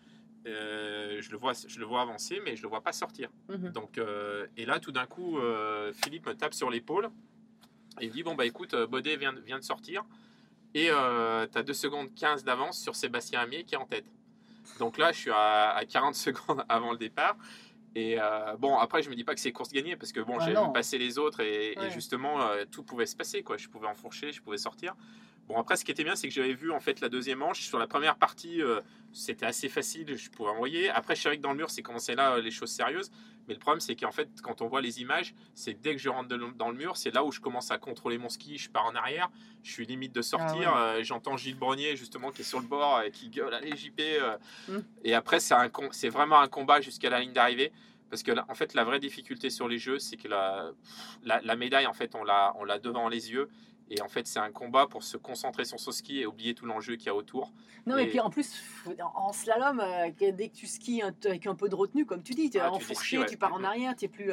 [0.48, 3.30] Euh, je, le vois, je le vois avancer, mais je le vois pas sortir.
[3.50, 3.70] Mhm.
[3.70, 7.10] Donc, euh, et là, tout d'un coup, euh, Philippe me tape sur l'épaule
[8.00, 10.04] et il dit Bon, bah écoute, Baudet vient, vient de sortir
[10.74, 10.92] et tu
[11.58, 14.06] as 2 secondes 15 d'avance sur Sébastien Amier qui est en tête.
[14.80, 17.36] Donc là, je suis à, à 40 secondes avant le départ.
[17.94, 18.18] Et
[18.58, 20.56] bon, après, je me dis pas que c'est course gagnée parce que bon, Ah vu
[20.74, 22.40] passer les autres et, et justement,
[22.72, 23.44] tout pouvait se passer.
[23.44, 23.58] Quoi.
[23.58, 24.96] Je pouvais enfourcher, je pouvais sortir.
[25.48, 27.62] Bon, après, ce qui était bien, c'est que j'avais vu en fait la deuxième manche.
[27.62, 28.80] Sur la première partie, euh,
[29.12, 30.90] c'était assez facile, je pouvais envoyer.
[30.90, 33.12] Après, je savais que dans le mur, c'est commencé là euh, les choses sérieuses.
[33.48, 36.10] Mais le problème, c'est qu'en fait, quand on voit les images, c'est dès que je
[36.10, 38.58] rentre dans le mur, c'est là où je commence à contrôler mon ski.
[38.58, 39.30] Je pars en arrière,
[39.64, 40.72] je suis limite de sortir.
[40.74, 43.76] Ah euh, J'entends Gilles Brognier, justement, qui est sur le bord et qui gueule Allez,
[43.76, 44.00] JP.
[44.00, 44.38] euh.
[44.68, 44.80] Mm.
[45.04, 47.72] Et après, c'est vraiment un combat jusqu'à la ligne d'arrivée.
[48.10, 50.72] Parce que là, en fait, la vraie difficulté sur les jeux, c'est que la,
[51.24, 53.50] la, la médaille, en fait, on l'a devant les yeux.
[53.94, 56.66] Et en fait, c'est un combat pour se concentrer sur son ski et oublier tout
[56.66, 57.52] l'enjeu qu'il y a autour.
[57.86, 58.54] Non, et Et- puis en plus,
[59.16, 62.50] en slalom, euh, dès que tu skis avec un peu de retenue, comme tu dis,
[62.50, 63.26] tu es Ah, tu enfourché, ouais.
[63.26, 64.32] tu pars en arrière, tu es plus.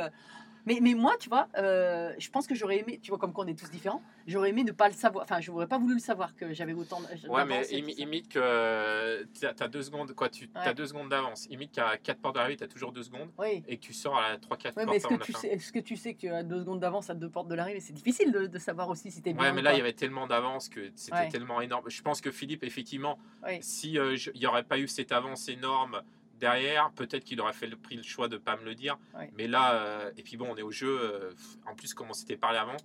[0.69, 3.33] Euh, Mais, mais moi, tu vois, euh, je pense que j'aurais aimé, tu vois, comme
[3.33, 5.25] quoi on est tous différents, j'aurais aimé ne pas le savoir.
[5.25, 8.29] Enfin, je n'aurais pas voulu le savoir que j'avais autant d- Ouais, mais imi- imite
[8.29, 10.75] que tu as, deux secondes, quoi, tu as Ouais.
[10.75, 11.47] deux secondes d'avance.
[11.51, 13.63] Imite qu'à 4 portes d'arrivée, tu as toujours deux secondes Oui.
[13.67, 15.79] et que tu sors à 3-4 Ouais, portes mais est-ce que, tu sais, est-ce que
[15.79, 18.33] tu sais que tu as deux secondes d'avance à deux portes de l'arrivée C'est difficile
[18.33, 19.43] de, de savoir aussi si tu es bien.
[19.45, 21.29] Ouais, ou mais là, il y avait tellement d'avance que c'était Ouais.
[21.29, 21.85] tellement énorme.
[21.89, 23.59] Je pense que Philippe, effectivement, Ouais.
[23.63, 26.03] si euh, il n'y aurait pas eu cette avance énorme
[26.39, 28.97] derrière, peut-être qu'il aurait fait le, pris le choix de ne pas me le dire.
[29.17, 29.31] Ouais.
[29.37, 30.99] Mais là, euh, et puis bon, on est au jeu.
[31.01, 31.33] euh,
[31.67, 32.77] en plus, comme on s'était parlé avant,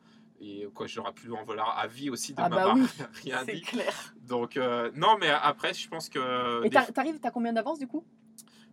[0.41, 2.83] et quoi, j'aurais pu en vouloir à vie aussi de Ah bah m'avoir oui,
[3.23, 3.61] rien C'est dit.
[3.61, 4.13] clair.
[4.27, 6.59] Donc, euh, non, mais après, je pense que.
[6.65, 8.03] Et des t'ar- t'arrives, t'as combien d'avance du coup?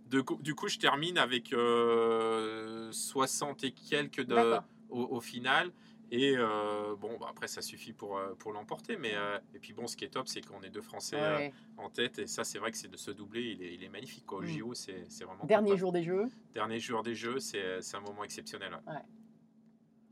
[0.07, 5.71] De coup- du coup, je termine avec euh, 60 et quelques de, au final.
[6.13, 8.97] Et euh, bon, bah, après, ça suffit pour, euh, pour l'emporter.
[8.97, 11.49] Mais euh, et puis bon, ce qui est top, c'est qu'on est deux Français euh,
[11.79, 12.19] en tête.
[12.19, 14.27] Et ça, c'est vrai que c'est de se doubler, il est, il est magnifique.
[14.27, 14.39] Quoi.
[14.39, 14.47] Au Mm.
[14.49, 15.45] JO, c'est c'est vraiment.
[15.45, 15.79] Dernier top.
[15.79, 16.27] jour des Jeux.
[16.55, 18.73] Dernier jour des Jeux, c'est c'est un moment exceptionnel.
[18.87, 18.95] ouais.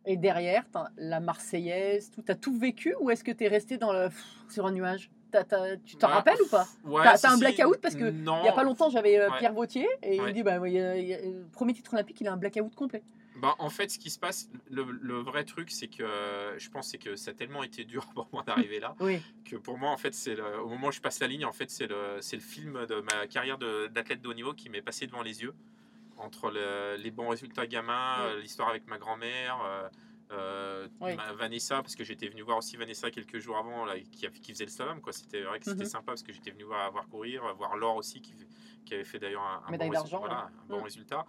[0.06, 0.64] Et derrière,
[0.96, 2.22] la Marseillaise, tout.
[2.22, 5.10] T'as tout vécu ou est-ce que t'es resté dans le, pff, sur un nuage?
[5.30, 6.66] T'as- t'as- Tu t'en Bah, rappelles ou pas?
[6.84, 7.40] Ouais, T'as si, t'as un si.
[7.40, 7.78] blackout?
[7.82, 9.38] Parce que il n'y a pas longtemps, j'avais euh, Ouais.
[9.38, 11.18] Pierre Vautier et il me dit bah, y a- y a-
[11.52, 13.02] premier titre olympique, il a un blackout complet.
[13.40, 16.68] Bah, en fait, ce qui se passe, le, le vrai truc, c'est que euh, je
[16.70, 19.22] pense que ça a tellement été dur pour moi d'arriver là Oui.
[19.44, 21.70] que pour moi, en fait, c'est au moment où je passe la ligne, en fait,
[21.70, 25.22] c'est le, le film de ma carrière d'athlète de haut niveau qui m'est passé devant
[25.22, 25.54] les yeux
[26.16, 28.32] entre le- les bons résultats gamins, Oui.
[28.32, 29.58] euh, l'histoire avec ma grand-mère.
[30.30, 31.14] euh, Oui.
[31.16, 34.64] ma- Vanessa, parce que j'étais venu voir aussi Vanessa quelques jours avant, là, qui, faisait
[34.66, 35.00] le slalom.
[35.00, 35.12] quoi.
[35.12, 35.88] C'était vrai que c'était Mhm.
[35.88, 38.34] sympa parce que j'étais venu voir, voir courir, voir Laure aussi, qui,
[38.88, 40.50] qui avait fait d'ailleurs un, bon, d'argent, résultat, voilà, ouais.
[40.74, 41.26] un bon résultat.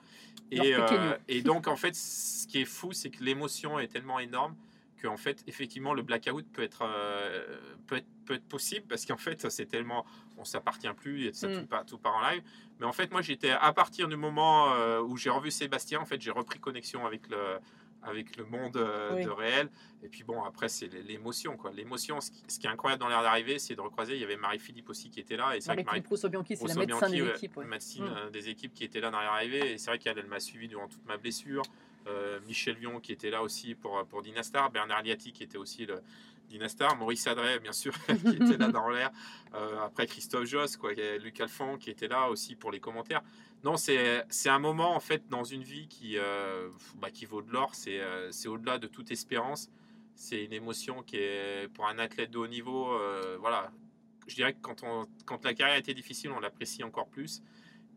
[0.52, 3.88] Laure Et, euh, et donc, en fait, ce qui est fou, c'est que l'émotion est
[3.88, 4.56] tellement énorme
[4.98, 9.06] que, en fait, effectivement, le blackout peut être, euh, peut être, peut être possible parce
[9.06, 10.06] qu'en fait, c'est tellement.
[10.38, 11.60] On s'appartient plus et ça, Mm.
[11.60, 12.41] tout, part, tout part en live.
[12.80, 16.06] Mais en fait, moi, j'étais à partir du moment euh, où j'ai revu Sébastien, en
[16.06, 17.60] fait, j'ai repris connexion avec le
[18.03, 19.25] avec le monde euh, Oui.
[19.25, 19.69] de réel
[20.03, 23.09] et puis bon après c'est l'émotion quoi l'émotion ce, qui- ce qui est incroyable dans
[23.09, 25.73] l'air d'arrivée c'est de recroiser il y avait Marie-Philippe aussi qui était là et c'est
[25.73, 27.57] vrai que Marie Rousseau-Bianchi, c'est la Rousseau médecin Bianchi, des ouais, équipes.
[27.57, 27.65] ouais.
[27.65, 28.15] médecine Mm.
[28.17, 29.73] euh, des équipes qui étaient là dans l'arrivée.
[29.73, 31.63] Et c'est vrai qu'elle elle m'a suivi durant toute ma blessure.
[32.07, 34.71] Euh, Michel Vion qui était là aussi pour, pour Dynastar.
[34.71, 36.01] Bernard Liati qui était aussi le
[36.49, 36.97] Dynastar.
[36.97, 39.12] Maurice Adret, bien sûr, qui était là dans l'air.
[39.53, 43.21] Euh, après Christophe Joss, quoi, Luc Alphand qui était là aussi pour les commentaires.
[43.63, 47.51] Non, c'est un moment en fait dans une vie qui, euh, bah, qui vaut de
[47.51, 47.75] l'or.
[47.75, 49.69] C'est euh, au-delà de toute espérance.
[50.15, 52.91] C'est une émotion qui est pour un athlète de haut niveau.
[52.93, 53.71] euh, voilà,
[54.27, 57.41] je dirais que quand, on, quand la carrière était difficile, on l'apprécie encore plus.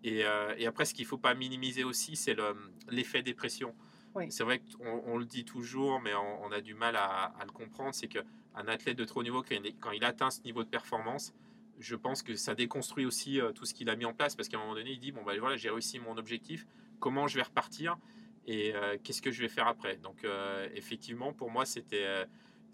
[0.05, 0.25] Et,
[0.59, 2.57] et après, ce qu'il ne faut pas minimiser aussi, c'est le-
[2.91, 3.73] l'effet dépression.
[4.17, 4.27] Oui.
[4.31, 7.45] C'est vrai qu'on on le dit toujours, mais on, on a du mal à, à
[7.45, 7.95] le comprendre.
[7.95, 8.09] C'est
[8.55, 9.43] qu'un athlète de trop haut niveau,
[9.81, 11.33] quand il, atteint ce niveau de performance,
[11.79, 14.35] je pense que ça déconstruit aussi euh, tout ce qu'il a mis en place.
[14.37, 16.67] Parce qu'à un moment donné, il dit Bon, ben voilà, j'ai réussi mon objectif,
[17.01, 17.97] comment je vais repartir
[18.47, 19.97] et euh, qu'est-ce que je vais faire après?
[19.99, 22.05] Donc, euh, effectivement, pour moi, c'était.
[22.05, 22.25] euh,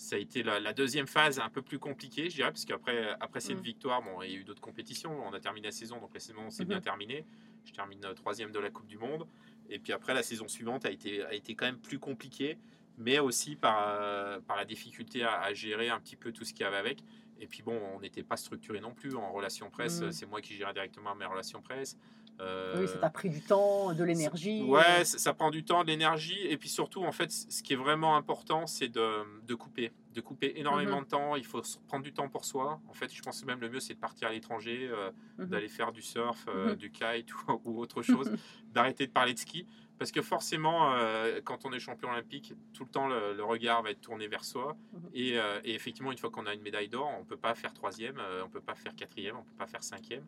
[0.00, 3.16] ça a été la, la deuxième phase un peu plus compliquée, je dirais, parce qu'après
[3.18, 3.62] après cette Mm.
[3.62, 5.10] victoire, bon, il y a eu d'autres compétitions.
[5.26, 6.68] On a terminé la saison, donc la saison s'est Mhm.
[6.68, 7.24] bien terminée.
[7.64, 9.26] Je termine troisième de la Coupe du Monde.
[9.68, 12.58] Et puis après, la saison suivante a été, a été quand même plus compliquée,
[12.98, 16.52] mais aussi par, euh, par la difficulté à, à gérer un petit peu tout ce
[16.52, 17.02] qu'il y avait avec.
[17.40, 20.02] Et puis bon, on n'était pas structuré non plus en relations presse.
[20.02, 20.12] Mhm.
[20.12, 21.96] C'est moi qui gérais directement mes relations presse.
[22.40, 24.62] Euh, Oui, ça t'a pris du temps, de l'énergie.
[24.62, 27.72] Ouais, ça, ça prend du temps, de l'énergie, et puis surtout, en fait, ce qui
[27.72, 31.04] est vraiment important, c'est de, de couper, de couper énormément Mhm.
[31.04, 31.36] de temps.
[31.36, 32.80] Il faut prendre du temps pour soi.
[32.88, 35.46] En fait, je pense que même le mieux, c'est de partir à l'étranger, euh, Mhm.
[35.46, 38.30] d'aller faire du surf, euh, du kite ou, ou autre chose,
[38.72, 39.66] d'arrêter de parler de ski,
[39.98, 43.82] parce que forcément, euh, quand on est champion olympique, tout le temps, le, le regard
[43.82, 44.76] va être tourné vers soi.
[44.92, 45.10] Mhm.
[45.12, 47.74] Et, euh, et effectivement, une fois qu'on a une médaille d'or, on peut pas faire
[47.74, 50.24] troisième, euh, on peut pas faire quatrième, on peut pas faire cinquième.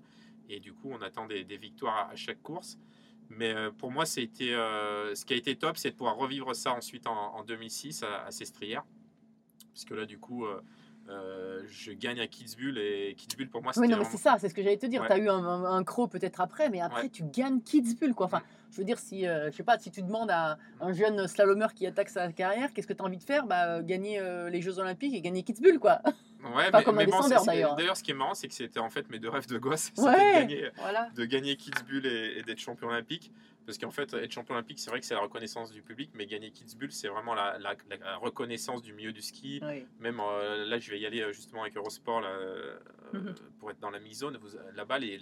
[0.48, 2.78] Et du coup, on attend des, des victoires à, à chaque course.
[3.28, 7.06] Mais pour moi, euh, ce qui a été top, c'est de pouvoir revivre ça ensuite
[7.06, 8.84] en, en 2006 à, à Sestrières.
[9.72, 10.46] Parce que là, du coup,
[11.08, 12.78] euh, je gagne à Kitzbühel.
[12.78, 14.76] Et Kitzbühel, pour moi, c'était Oui, non, mais vraiment- c'est ça, c'est ce que j'allais
[14.76, 15.00] te dire.
[15.02, 15.06] Ouais.
[15.08, 17.08] Tu as eu un, un, un croc peut-être après, mais après, Ouais.
[17.08, 18.26] tu gagnes Kitzbühel, quoi.
[18.26, 21.26] Enfin, je veux dire, si, euh, je sais pas, si tu demandes à un jeune
[21.26, 23.46] slalomeur qui attaque sa carrière, qu'est-ce que tu as envie de faire?
[23.46, 26.00] Bah, euh, Gagner euh, les Jeux Olympiques et gagner Kitzbühel, quoi.
[26.54, 27.76] Ouais, Pas mais- comme un mais bon, descendeur, d'ailleurs.
[27.76, 29.90] D'ailleurs, ce qui est marrant, c'est que c'était en fait mes deux rêves de gosse.
[29.98, 30.12] Ouais.
[30.34, 31.10] de gagner, Voilà.
[31.14, 33.30] de gagner Kitzbühel et, et d'être champion olympique.
[33.66, 36.26] Parce qu'en fait, être champion olympique, c'est vrai que c'est la reconnaissance du public, mais
[36.26, 39.60] gagner Kitzbühel, c'est vraiment la, la- la reconnaissance du milieu du ski.
[39.62, 39.86] Oui.
[40.00, 42.78] Même euh, là, je vais y aller euh, justement avec Eurosport là, euh,
[43.12, 43.34] Mhm.
[43.58, 44.38] pour être dans la mi-zone.
[44.74, 45.20] Là-bas, les-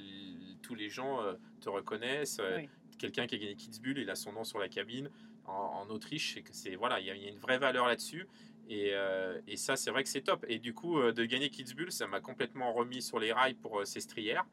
[0.63, 2.41] tous les gens euh, te reconnaissent.
[2.57, 2.69] Oui.
[2.99, 5.11] Quelqu'un qui a gagné Kitzbühel, il a son nom sur la cabine.
[5.47, 5.53] En,
[5.87, 8.27] en Autriche, c'est voilà, il y, a- il y a une vraie valeur là-dessus.
[8.69, 10.45] Et, euh, et ça, c'est vrai que c'est top.
[10.49, 13.81] Et du coup, euh, de gagner Kitzbühel, ça m'a complètement remis sur les rails pour
[13.81, 14.45] euh, Sestrières.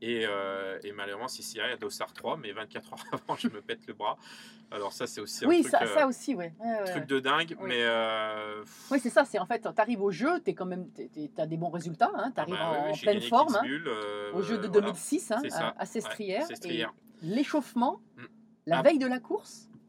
[0.00, 3.94] Et, euh, et malheureusement, Sestrières, Dossard 3, mais 24 heures avant, je me pète le
[3.94, 4.16] bras.
[4.70, 6.52] Alors ça, c'est aussi un Oui, truc, ça, ça aussi, ouais.
[6.60, 7.56] Ouais, ouais, truc de dingue.
[7.60, 7.68] Oui.
[7.68, 7.84] Mais
[8.92, 11.46] Oui, c'est ça, c'est en fait, tu arrives au jeu, tu quand même, tu as
[11.46, 13.28] des bons résultats, hein, tu ah arrives bah oui, en, oui, en j'ai pleine gagné
[13.28, 13.56] forme.
[13.56, 14.58] hein, Kitzbühel, euh, au jeu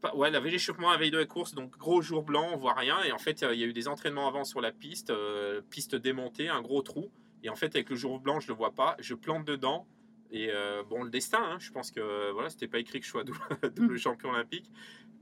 [0.00, 2.56] Pas- Ouais, la veille d'échauffement, la veille de la course, donc gros jour blanc, on
[2.56, 3.02] voit rien.
[3.04, 5.94] Et en fait, il y a eu des entraînements avant sur la piste, euh, piste
[5.94, 7.10] démontée, un gros trou.
[7.42, 8.96] Et en fait, avec le jour blanc, je le vois pas.
[8.98, 9.86] Je plante dedans.
[10.32, 13.10] Et euh, bon, le destin, hein, je pense que voilà, c'était pas écrit que je
[13.10, 13.38] sois double,
[13.74, 14.70] double champion olympique.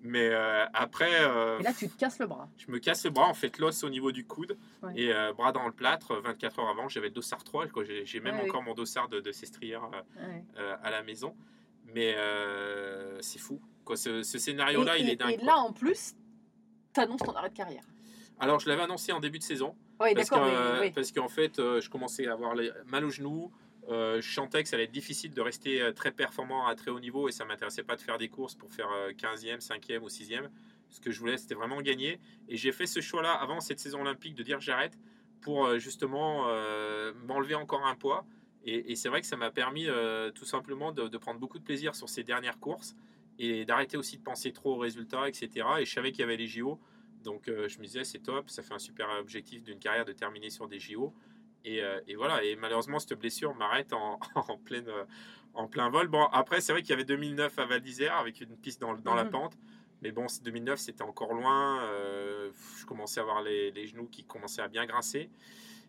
[0.03, 2.49] Mais euh, après, euh, Et là, tu te casses le bras.
[2.57, 4.93] je me casse le bras, en fait, l'os au niveau du coude Ouais.
[4.95, 6.15] et euh, bras dans le plâtre.
[6.23, 7.67] 24 heures avant, j'avais le dossard 3.
[7.69, 7.83] quoi.
[7.85, 8.49] J'ai même Ouais, oui.
[8.51, 9.79] encore mon dossard de, de euh,
[10.29, 10.45] Ouais.
[10.59, 11.35] euh, à la maison.
[11.87, 13.61] Mais euh, c'est fou.
[13.89, 13.97] Quoi.
[13.97, 15.33] Ce, ce scénario-là, il est dingue.
[15.33, 15.47] et quoi.
[15.47, 16.15] là, en plus,
[16.95, 17.83] tu annonces ton arrêt de carrière.
[18.39, 19.75] Alors, je l'avais annoncé en début de saison.
[20.01, 23.51] Oui, parce oui, qu'en fait, euh, je commençais à avoir les- mal au genou.
[23.89, 26.91] Euh, je sentais que ça allait être difficile de rester euh, très performant à très
[26.91, 30.01] haut niveau et ça m'intéressait pas de faire des courses pour faire euh, 15e, 5e
[30.03, 30.49] ou 6e.
[30.91, 32.21] Ce que je voulais, c'était vraiment gagner.
[32.49, 34.99] Et j'ai fait ce choix-là avant cette saison olympique de dire j'arrête
[35.41, 38.27] pour euh, justement euh, m'enlever encore un poids.
[38.65, 41.59] Et, et c'est vrai que ça m'a permis euh, tout simplement de, de prendre beaucoup
[41.59, 42.95] de plaisir sur ces dernières courses
[43.39, 45.67] et d'arrêter aussi de penser trop aux résultats, etc.
[45.81, 46.79] Et je savais qu'il y avait les JO.
[47.25, 50.13] Donc euh, je me disais, c'est top, ça fait un super objectif d'une carrière de
[50.13, 51.13] terminer sur des JO.
[51.65, 54.91] Et, euh, et voilà, et malheureusement, cette blessure m'arrête en, en, pleine,
[55.55, 56.09] en plein vol.
[56.09, 58.95] Bon, après, c'est vrai qu'il y avait 2009 à Val d'Isère avec une piste dans,
[58.95, 59.31] dans la Mhm.
[59.31, 59.59] pente.
[60.01, 61.83] Mais bon, c'est 2009, c'était encore loin.
[61.83, 65.29] euh, je commençais à avoir les, les genoux qui commençaient à bien grincer.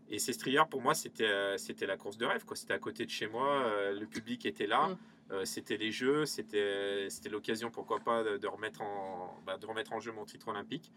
[0.09, 2.43] Et ces strieurs, pour moi, c'était euh, c'était la course de rêve.
[2.55, 4.87] C'était à côté de chez moi, euh, le public était là.
[4.89, 4.97] Mm.
[5.31, 9.93] Euh, c'était les jeux, c'était l'occasion, pourquoi pas, de, de remettre en, bah, de remettre
[9.93, 10.91] en jeu mon titre olympique.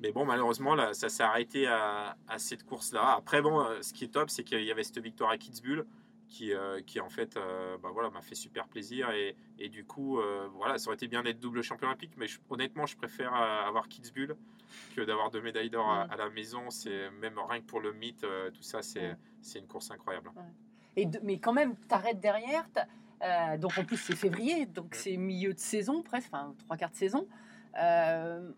[0.00, 3.14] Mais bon, malheureusement, là, ça s'est arrêté à, à cette course-là.
[3.16, 5.84] Après, bon, euh, ce qui est top, c'est qu'il y avait cette victoire à Kitzbühel
[6.28, 9.10] qui, euh, qui en fait, euh, bah, voilà, m'a fait super plaisir.
[9.10, 10.18] Et, et du coup,
[10.54, 13.86] voilà, ça aurait été bien d'être double champion olympique, mais je- honnêtement, je préfère avoir
[13.88, 14.34] Kitzbühel
[14.96, 16.70] que d'avoir deux médailles d'or à, à la maison.
[16.70, 20.30] C'est même rien que pour le mythe, tout ça, c'est une course incroyable.
[20.96, 22.66] Et de- mais quand même, t'arrêtes derrière.
[23.22, 26.90] Euh, donc en plus, c'est février, donc c'est milieu de saison presque, enfin trois quarts
[26.90, 27.26] de saison.
[27.80, 28.50] Euh,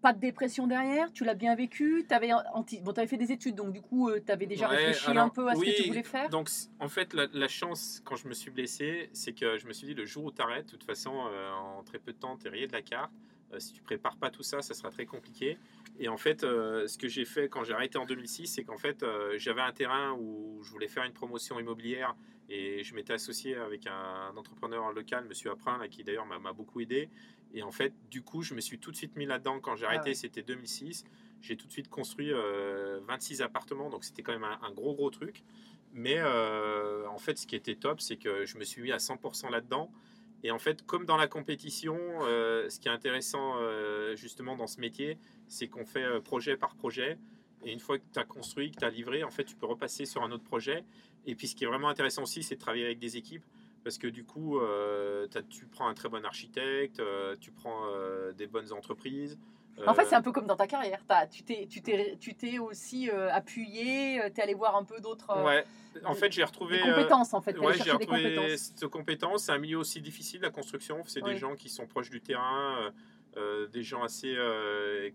[0.00, 2.04] pas de dépression derrière, tu l'as bien vécu.
[2.06, 2.30] Tu avais,
[2.82, 5.28] bon, avais fait des études, donc du coup, tu avais déjà Ouais, réfléchi alors, un
[5.30, 6.28] peu à ce oui, que tu voulais faire.
[6.28, 9.72] Donc, en fait, la, la chance, quand je me suis blessé, c'est que je me
[9.72, 12.18] suis dit, le jour où tu arrêtes, de toute façon, euh, en très peu de
[12.18, 13.12] temps, tu es rayé de la carte.
[13.54, 15.58] Euh, si tu prépares pas tout ça, ça sera très compliqué.
[15.98, 18.78] Et en fait, euh, ce que j'ai fait quand j'ai arrêté en 2006, c'est qu'en
[18.78, 22.16] fait, euh, j'avais un terrain où je voulais faire une promotion immobilière
[22.48, 26.80] et je m'étais associé avec un, entrepreneur local, Monsieur Aprin, là, qui d'ailleurs m'a beaucoup
[26.80, 27.08] aidé.
[27.54, 29.60] Et en fait, du coup, je me suis tout de suite mis là-dedans.
[29.60, 30.14] Quand j'ai Ah arrêté, ouais.
[30.14, 31.04] c'était 2006.
[31.40, 34.94] J'ai tout de suite construit euh, 26 appartements, donc c'était quand même un, un gros,
[34.94, 35.44] gros truc.
[35.92, 38.96] Mais euh, en fait, ce qui était top, c'est que je me suis mis à
[38.96, 39.90] 100% là-dedans.
[40.44, 44.66] Et en fait, comme dans la compétition, euh, ce qui est intéressant euh, justement dans
[44.66, 45.16] ce métier,
[45.48, 47.16] c'est qu'on fait euh, projet par projet.
[47.64, 49.66] Et une fois que tu as construit, que tu as livré, en fait, tu peux
[49.66, 50.84] repasser sur un autre projet.
[51.26, 53.44] Et puis, ce qui est vraiment intéressant aussi, c'est de travailler avec des équipes.
[53.82, 58.32] Parce que du coup, euh, tu prends un très bon architecte, euh, tu prends euh,
[58.32, 59.38] des bonnes entreprises.
[59.86, 61.00] En fait, c'est un peu comme dans ta carrière.
[61.06, 65.64] T'as- tu t'es, aussi appuyé, tu es allé voir un peu d'autres Ouais.
[66.04, 66.80] En fait, j'ai des retrouvé.
[66.80, 67.58] euh, compétences, en fait.
[67.58, 68.60] Ouais, j'ai chercher des retrouvé compétences.
[68.76, 69.42] cette compétence.
[69.44, 71.02] C'est un milieu aussi difficile, la construction.
[71.06, 71.32] C'est Oui.
[71.34, 72.90] des gens qui sont proches du terrain,
[73.72, 74.34] des gens assez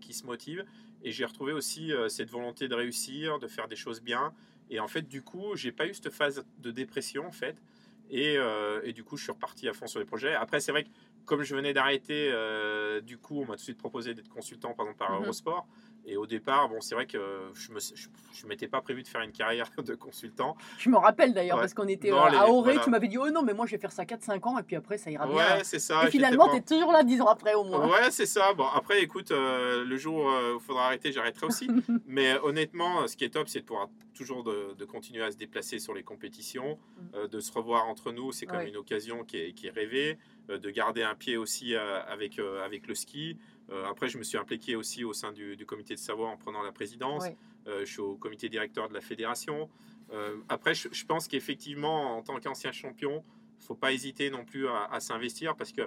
[0.00, 0.64] qui se motivent.
[1.02, 4.32] Et j'ai retrouvé aussi euh, cette volonté de réussir, de faire des choses bien.
[4.70, 7.62] Et en fait, du coup, j'ai pas eu cette phase de dépression, en fait.
[8.10, 10.34] Et, euh, et du coup, je suis reparti à fond sur les projets.
[10.34, 10.88] Après, c'est vrai que
[11.24, 14.74] comme je venais d'arrêter, euh, du coup, on m'a tout de suite proposé d'être consultant,
[14.74, 15.22] par exemple, par Mhm.
[15.24, 15.66] Eurosport.
[16.06, 17.18] Et au départ, bon, c'est vrai que
[17.54, 17.70] je
[18.32, 20.56] je m'étais pas prévu de faire une carrière de consultant.
[20.78, 21.62] Je me rappelle d'ailleurs, Ouais.
[21.62, 22.80] parce qu'on était Non, euh, les- à voilà.
[22.80, 24.76] tu m'avais dit Oh non, mais moi je vais faire ça 4-5 ans, et puis
[24.76, 25.36] après ça ira bien.
[25.36, 26.06] Ouais, c'est ça.
[26.06, 27.86] et finalement, tu es toujours là 10 ans après au moins.
[27.88, 28.54] Ouais, c'est ça.
[28.54, 31.68] Bon, après, écoute, euh, le jour euh, où il faudra arrêter, j'arrêterai aussi.
[32.06, 35.36] Mais honnêtement, ce qui est top, c'est de pouvoir toujours de, de continuer à se
[35.36, 37.16] déplacer sur les compétitions, Mm.
[37.16, 38.32] euh, de se revoir entre nous.
[38.32, 38.70] C'est quand même Ouais.
[38.70, 42.94] une occasion qui est, qui est rêvée, de garder un pied aussi avec, avec le
[42.96, 43.36] ski.
[43.70, 46.36] Euh, après, je me suis impliqué aussi au sein du, du comité de Savoie en
[46.36, 47.24] prenant la présidence.
[47.24, 47.36] Ouais.
[47.66, 49.68] Euh, je suis au comité directeur de la fédération.
[50.12, 53.22] Euh, après, je, je pense qu'effectivement, en tant qu'ancien champion,
[53.58, 55.82] il ne faut pas hésiter non plus à, à s'investir parce que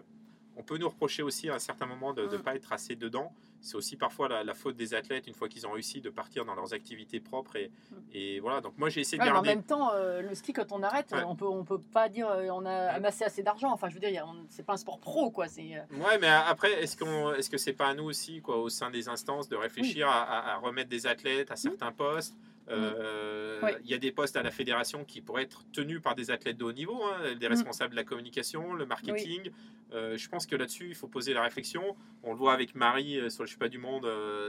[0.58, 2.42] on peut nous reprocher aussi à un certain moment de ne Mm.
[2.44, 3.34] pas être assez dedans.
[3.62, 6.44] C'est aussi parfois la, la faute des athlètes, une fois qu'ils ont réussi, de partir
[6.44, 7.56] dans leurs activités propres.
[7.56, 7.96] Et, Mm.
[8.14, 9.50] et voilà, donc moi j'ai essayé de Ouais, mais en garder.
[9.56, 11.24] même temps, euh, le ski, quand on arrête, Ouais.
[11.26, 13.72] on peut, on peut pas dire euh, on a amassé assez d'argent.
[13.72, 15.46] Enfin, je veux dire, c'est pas un sport pro, quoi.
[15.46, 18.70] Euh, Ouais, mais après, est-ce qu'on, est-ce que c'est pas à nous aussi, quoi, au
[18.70, 22.36] sein des instances, de réfléchir à, à- à remettre des athlètes à certains postes
[22.70, 26.32] Euh, Il y a des postes à la fédération qui pourraient être tenus par des
[26.32, 27.52] athlètes de haut niveau, hein, des Mm.
[27.52, 29.52] responsables de la communication, le marketing.
[29.94, 31.96] Euh, je pense que là-dessus, il faut poser la réflexion.
[32.24, 34.04] On le voit avec Marie euh, sur le Championnat du Monde,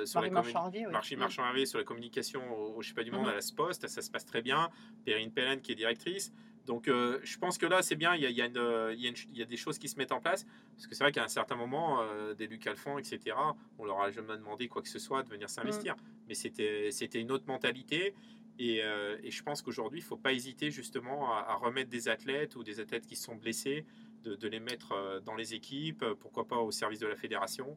[0.06, 0.92] sur Marie les communi- Marchand-Ravier, oui.
[0.92, 1.18] Marché Mm.
[1.20, 4.10] Marchand Hervé sur la communication au, au pas du monde à la Poste, ça se
[4.10, 4.68] passe très bien.
[5.04, 6.32] Perrine Pellen qui est directrice.
[6.66, 8.92] Donc euh, je pense que là c'est bien, il y a, il y a une-
[8.96, 10.46] il y a une- il y a des choses qui se mettent en place.
[10.76, 13.36] Parce que c'est vrai qu'à un certain moment, euh, des Luc Alphand, etc.,
[13.78, 15.94] on leur a jamais demandé quoi que ce soit de venir s'investir.
[16.28, 18.14] Mais c'était une autre mentalité.
[18.58, 21.90] Et, euh, et je pense qu'aujourd'hui, il ne faut pas hésiter justement à, à remettre
[21.90, 23.84] des athlètes ou des athlètes qui sont blessés,
[24.22, 27.76] de, de les mettre dans les équipes, pourquoi pas au service de la fédération.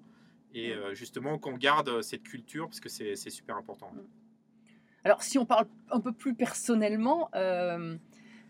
[0.54, 0.94] Et Mm.
[0.94, 3.92] justement qu'on garde cette culture parce que c'est super important.
[5.04, 7.98] Alors, si on parle un peu plus personnellement, euh,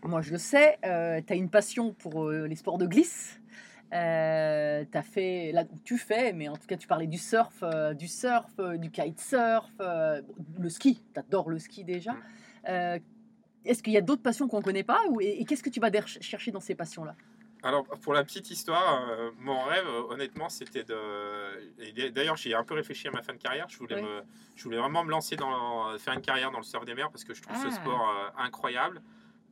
[0.04, 3.40] moi je le sais, tu as une passion pour euh, les sports de glisse.
[3.94, 7.94] Euh, as fait, là, tu fais, mais en tout cas, tu parlais du surf, euh,
[7.94, 10.20] du surf, euh, du kitesurf, euh,
[10.58, 11.02] le ski.
[11.14, 12.12] Tu adores le ski déjà.
[12.12, 12.22] Mm.
[12.68, 12.98] Euh,
[13.64, 15.70] Est-ce qu'il y a d'autres passions qu'on ne connaît pas ou, Et, et qu'est-ce que
[15.70, 17.14] tu vas chercher dans ces passions-là?
[17.62, 22.10] Alors, pour la petite histoire, euh, mon rêve, euh, honnêtement, c'était de.
[22.10, 23.66] D'ailleurs, j'ai un peu réfléchi à ma fin de carrière.
[23.70, 24.02] Je voulais, Oui.
[24.02, 24.22] me...
[24.54, 25.96] je voulais vraiment me lancer dans.
[25.98, 27.64] faire une carrière dans le surf des mers parce que je trouve Ah.
[27.68, 29.00] ce sport euh, incroyable.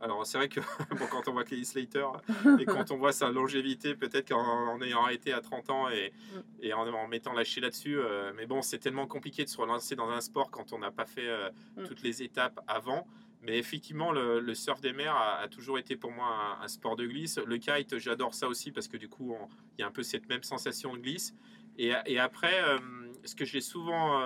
[0.00, 2.06] Alors, c'est vrai que bon, quand on voit Kelly Slater
[2.60, 4.38] et quand on voit sa longévité, peut-être qu'en
[4.68, 6.40] en ayant arrêté à 30 ans et, Mm.
[6.60, 9.96] et en, en m'étant lâché là-dessus, euh, mais bon, c'est tellement compliqué de se relancer
[9.96, 11.84] dans un sport quand on n'a pas fait euh, Mm.
[11.84, 13.06] toutes les étapes avant.
[13.42, 16.26] Mais effectivement, le, le surf des mers a, a toujours été pour moi
[16.60, 17.38] un, un sport de glisse.
[17.46, 19.36] Le kite, j'adore ça aussi parce que du coup,
[19.78, 21.34] il y a un peu cette même sensation de glisse.
[21.78, 22.78] Et, et après, euh,
[23.24, 24.18] ce que j'ai souvent,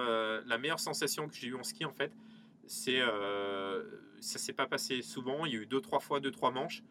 [0.47, 2.13] la meilleure sensation que j'ai eue en ski, en fait,
[2.71, 3.83] c'est euh,
[4.21, 5.45] ça s'est pas passé souvent.
[5.45, 6.83] Il y a eu deux, trois fois, deux, trois manches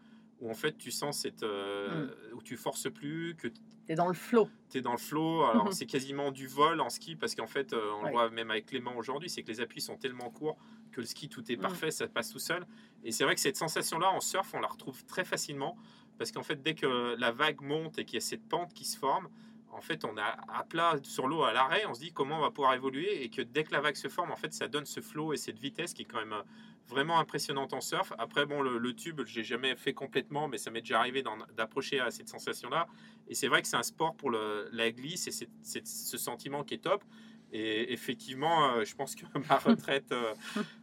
[0.42, 3.48] où en fait tu sens cette, euh, où tu forces plus, que
[3.86, 4.50] T'es dans le flow.
[4.70, 5.44] tu es dans le flow.
[5.44, 8.10] Alors, c'est quasiment du vol en ski parce qu'en fait, euh, on Ouais.
[8.10, 10.58] le voit même avec Clément aujourd'hui, c'est que les appuis sont tellement courts
[10.92, 11.62] que le ski, tout est Mhm.
[11.62, 12.66] parfait, ça passe tout seul.
[13.04, 15.78] Et c'est vrai que cette sensation-là en surf, on la retrouve très facilement
[16.18, 18.84] parce qu'en fait, dès que la vague monte et qu'il y a cette pente qui
[18.86, 19.30] se forme,
[19.72, 22.42] en fait, on est à plat sur l'eau à l'arrêt, on se dit comment on
[22.42, 24.86] va pouvoir évoluer et que dès que la vague se forme, en fait, ça donne
[24.86, 26.44] ce flow et cette vitesse qui est quand même euh,
[26.88, 28.14] vraiment impressionnante en surf.
[28.18, 31.24] Après, bon, le, tube, j'ai jamais fait complètement, mais ça m'est déjà arrivé
[31.56, 32.88] d'approcher à cette sensation-là.
[33.28, 36.76] Et c'est vrai que c'est un sport pour la glisse et c'est ce sentiment qui
[36.76, 37.04] est top.
[37.52, 40.34] Et effectivement, euh, je pense que ma retraite euh,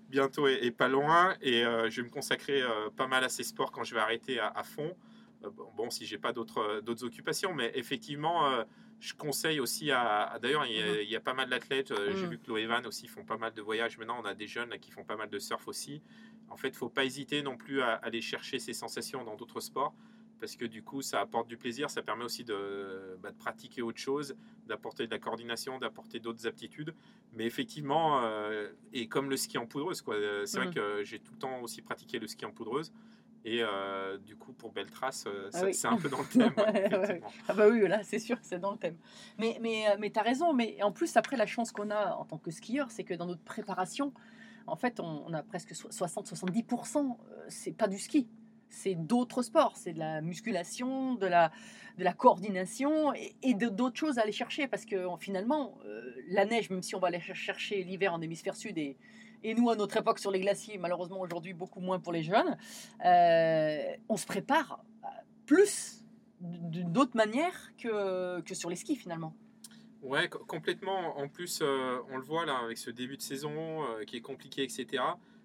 [0.09, 2.62] bientôt est, pas loin et je vais me consacrer
[2.97, 4.95] pas mal à ces sports quand je vais arrêter à fond.
[5.45, 8.64] Euh, bon, si j'ai pas d'autres euh, occupations, mais effectivement, euh,
[9.01, 10.22] je conseille aussi à.
[10.24, 10.99] à- D'ailleurs, il, y a- Mhm.
[11.03, 11.93] il y a pas mal d'athlètes.
[12.14, 12.30] J'ai Mhm.
[12.30, 13.99] vu que Chloé Van aussi font pas mal de voyages.
[13.99, 16.01] Maintenant, on a des jeunes là, qui font pas mal de surf aussi.
[16.49, 19.95] En fait, faut pas hésiter non plus à aller chercher ces sensations dans d'autres sports
[20.39, 21.91] parce que du coup, ça apporte du plaisir.
[21.91, 26.47] Ça permet aussi de, bah, de pratiquer autre chose, d'apporter de la coordination, d'apporter d'autres
[26.47, 26.95] aptitudes.
[27.32, 30.14] Mais effectivement, euh, et comme le ski en poudreuse, quoi.
[30.47, 32.93] C'est vrai que j'ai tout le temps aussi pratiqué le ski en poudreuse.
[33.49, 35.72] Et euh, du coup, pour Belle Trace, euh, Ah oui.
[35.72, 36.53] c'est un peu dans le thème.
[36.57, 37.20] ouais, Ouais.
[37.47, 38.97] Ah bah oui, là, c'est sûr, c'est dans le thème.
[39.38, 42.16] Mais, mais, euh, mais tu as raison, mais en plus, après, la chance qu'on a
[42.16, 44.12] en tant que skieur, c'est que dans notre préparation,
[44.66, 48.26] en fait, on, on a presque 60-70%, euh, c'est pas du ski,
[48.68, 51.53] c'est d'autres sports, c'est de la musculation, de la,
[51.99, 56.47] de la coordination et, et d'autres choses à aller chercher, parce que finalement, euh, la
[56.47, 58.97] neige, même si on va aller cher- chercher l'hiver en hémisphère sud et,
[59.51, 62.57] et nous, à notre époque, sur les glaciers, malheureusement aujourd'hui, beaucoup moins pour les jeunes,
[63.05, 65.09] euh, on se prépare euh,
[65.47, 66.05] plus
[66.40, 69.34] d'une autre manière que, que sur les skis finalement.
[70.03, 71.18] Ouais, co- complètement.
[71.18, 74.20] En plus, euh, on le voit là avec ce début de saison euh, qui est
[74.20, 75.03] compliqué, etc.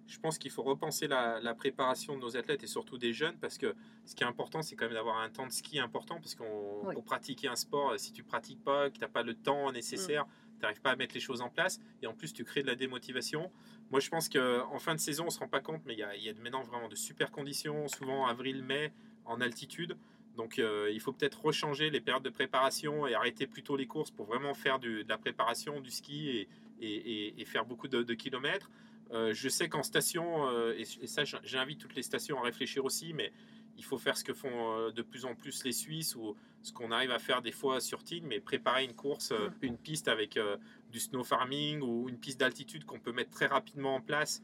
[0.08, 3.38] Je pense qu'il faut repenser la, la préparation de nos athlètes et surtout des jeunes
[3.38, 3.74] parce que
[4.06, 6.82] ce qui est important, c'est quand même d'avoir un temps de ski important parce qu'on
[6.84, 6.94] Oui.
[6.96, 10.26] pour pratiquer un sport, si tu pratiques pas, que tu n'as pas le temps nécessaire,
[10.62, 12.68] tu n'arrives pas à mettre les choses en place et en plus tu crées de
[12.68, 13.52] la démotivation.
[13.90, 16.04] Moi, je pense qu'en fin de saison, on se rend pas compte, mais il y
[16.04, 18.94] a, y maintenant vraiment de super conditions, souvent avril-mai
[19.26, 19.98] en altitude.
[20.38, 24.12] Donc euh, il faut peut-être rechanger les périodes de préparation et arrêter plutôt les courses
[24.12, 26.48] pour vraiment faire de la préparation, du ski
[26.80, 28.70] et, et- faire beaucoup de, kilomètres.
[29.12, 32.86] Euh, je sais qu'en station, euh, et, ça j'in- j'invite toutes les stations à réfléchir
[32.86, 33.34] aussi, mais
[33.78, 36.72] il faut faire ce que font euh, de plus en plus les Suisses ou ce
[36.74, 40.08] qu'on arrive à faire des fois sur Tignes, mais préparer une course, euh, une piste
[40.08, 40.58] avec euh,
[40.92, 44.42] du snow farming ou une piste d'altitude qu'on peut mettre très rapidement en place.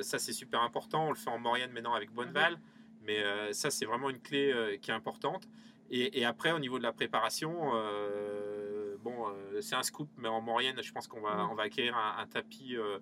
[0.00, 1.06] Ça c'est super important.
[1.08, 2.58] On le fait en Maurienne maintenant avec Bonneval.
[3.02, 5.48] Mais euh, ça, c'est vraiment une clé qui est importante.
[5.90, 10.28] Et, et après, au niveau de la préparation, euh, bon, euh, c'est un scoop, mais
[10.28, 12.98] en Maurienne, je pense qu'on va, on va acquérir un, un tapis euh,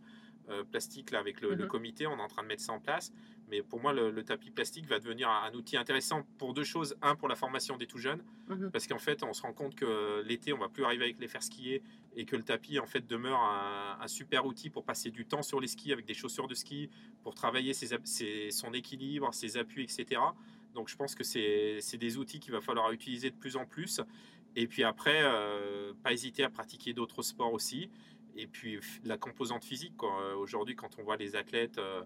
[0.70, 1.68] plastique là, avec le, le Mhm.
[1.70, 2.06] comité.
[2.06, 3.12] On est en train de mettre ça en place.
[3.50, 6.64] Mais pour moi, le, le tapis plastique va devenir un, un outil intéressant pour deux
[6.64, 6.96] choses.
[7.02, 8.70] Un, pour la formation des tout jeunes, Mhm.
[8.70, 11.28] parce qu'en fait, on se rend compte que l'été, on va plus arriver avec les
[11.28, 11.82] faire skier
[12.16, 15.42] et que le tapis, en fait, demeure un, un super outil pour passer du temps
[15.42, 16.88] sur les skis avec des chaussures de ski,
[17.22, 20.20] pour travailler ses, ap- ses- son équilibre, ses appuis, etc.
[20.74, 24.00] Donc, je pense que c'est des outils qu'il va falloir utiliser de plus en plus.
[24.56, 27.90] Et puis après, euh, pas hésiter à pratiquer d'autres sports aussi.
[28.36, 29.92] Et puis la composante physique.
[30.02, 32.02] Euh, Aujourd'hui, quand on voit les athlètes euh,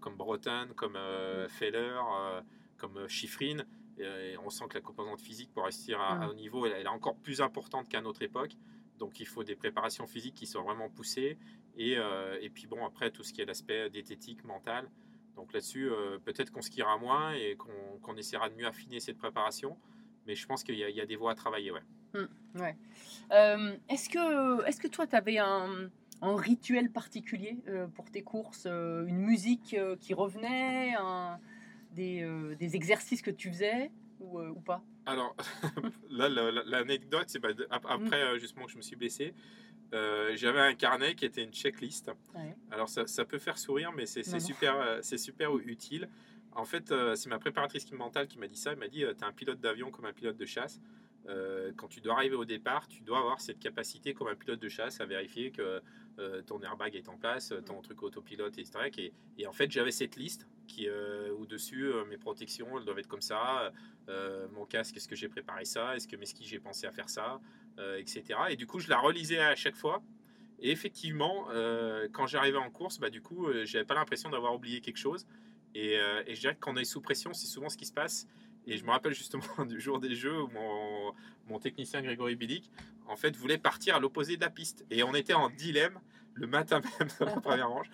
[0.00, 2.40] comme Breton, comme euh, Feller, euh,
[2.78, 3.58] comme euh, Schifrin,
[4.00, 6.28] euh, et on sent que la composante physique pour rester à, à Mhm.
[6.30, 8.52] haut niveau, elle, elle est encore plus importante qu'à notre époque.
[8.98, 11.38] Donc il faut des préparations physiques qui soient vraiment poussées.
[11.76, 14.88] Et, euh, et puis bon, après, tout ce qui est l'aspect diététique, mental.
[15.34, 19.18] Donc là-dessus, euh, peut-être qu'on skiera moins et qu'on qu'on essaiera de mieux affiner cette
[19.18, 19.76] préparation.
[20.26, 21.70] Mais je pense qu'il y, a- il y a des voies à travailler.
[21.72, 22.76] Ouais.
[23.32, 25.90] Euh, Est-ce que, est que toi, tu avais un,
[26.22, 31.38] un rituel particulier euh, pour tes courses euh, Une musique euh, qui revenait un-
[31.92, 33.90] des, des exercices que tu faisais
[34.20, 34.82] ou, ou pas?
[35.06, 35.34] Alors,
[36.10, 39.32] là, la- la- l'anecdote, c'est bah, après euh, justement que je me suis blessé,
[39.94, 42.10] euh, j'avais un carnet qui était une checklist.
[42.34, 42.54] Ouais.
[42.70, 46.08] Alors, ça, ça peut faire sourire, mais c'est super, c'est super utile.
[46.52, 48.72] En fait, c'est ma préparatrice mentale qui m'a dit ça.
[48.72, 50.80] Elle m'a dit, tu es un pilote d'avion comme un pilote de chasse.
[51.28, 54.60] Euh, quand tu dois arriver au départ, tu dois avoir cette capacité comme un pilote
[54.60, 55.80] de chasse à vérifier que
[56.18, 58.90] euh, ton airbag est en place, ton truc autopilote, etc.
[58.98, 62.84] Et, et en fait, j'avais cette liste qui, euh, où dessus, euh, mes protections, elles
[62.84, 63.72] doivent être comme ça.
[64.08, 66.92] euh, mon casque, est-ce que j'ai préparé ça Est-ce que mes skis, j'ai pensé à
[66.92, 67.40] faire ça
[67.78, 68.24] euh, Etc.
[68.50, 70.02] Et du coup, je la relisais à chaque fois.
[70.58, 74.54] Et effectivement, euh, quand j'arrivais en course, bah, du coup, euh, j'avais pas l'impression d'avoir
[74.54, 75.26] oublié quelque chose.
[75.74, 77.84] Et, euh, et je dirais que quand on est sous pression, c'est souvent ce qui
[77.84, 78.26] se passe.
[78.66, 81.12] Et je me rappelle justement du jour des Jeux où mon,
[81.48, 82.70] mon technicien Grégory Bilic,
[83.08, 84.84] en fait, voulait partir à l'opposé de la piste.
[84.90, 86.00] Et on était en dilemme
[86.34, 87.86] le matin même de la première manche.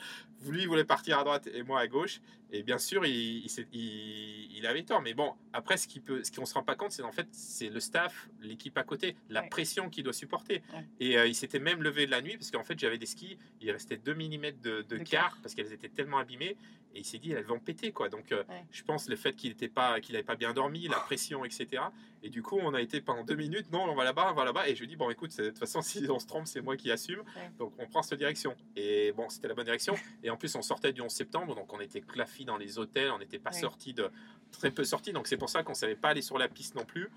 [0.49, 2.21] Lui, il voulait partir à droite et moi à gauche.
[2.51, 5.01] Et bien sûr, il, avait tort.
[5.01, 7.79] Mais bon, après, ce qu'on qu'on se rend pas compte, c'est en fait, c'est le
[7.79, 9.49] staff, l'équipe à côté, la Ouais.
[9.49, 10.63] pression qu'il doit supporter.
[10.75, 10.87] Ouais.
[11.01, 13.39] Et euh, il s'était même levé de la nuit parce qu'en fait, j'avais des skis,
[13.61, 15.39] il restait 2 mm de, de De quart quart.
[15.43, 16.57] parce qu'elles étaient tellement abîmées.
[16.95, 18.09] Et il s'est dit, elles vont péter, quoi.
[18.09, 18.65] Donc, euh, Ouais.
[18.71, 21.83] je pense le fait qu'il n'était pas, qu'il n'avait pas bien dormi, la pression, etc.
[22.23, 24.45] Et du coup, on a été pendant deux minutes, non, on va là-bas, on va
[24.45, 24.69] là-bas.
[24.69, 26.77] Et je lui dis, bon, écoute, de toute façon, si on se trompe, c'est moi
[26.77, 27.21] qui assume.
[27.21, 27.51] Ouais.
[27.59, 28.55] Donc, on prend cette direction.
[28.77, 29.95] Et bon, c'était la bonne direction.
[30.23, 33.11] Et en plus, on sortait du 11 septembre, donc on était claffis dans les hôtels,
[33.11, 33.61] on n'était pas Ouais.
[33.61, 34.11] sortis de,
[34.51, 35.13] très peu sortis.
[35.13, 37.09] Donc, c'est pour ça qu'on savait pas aller sur la piste non plus.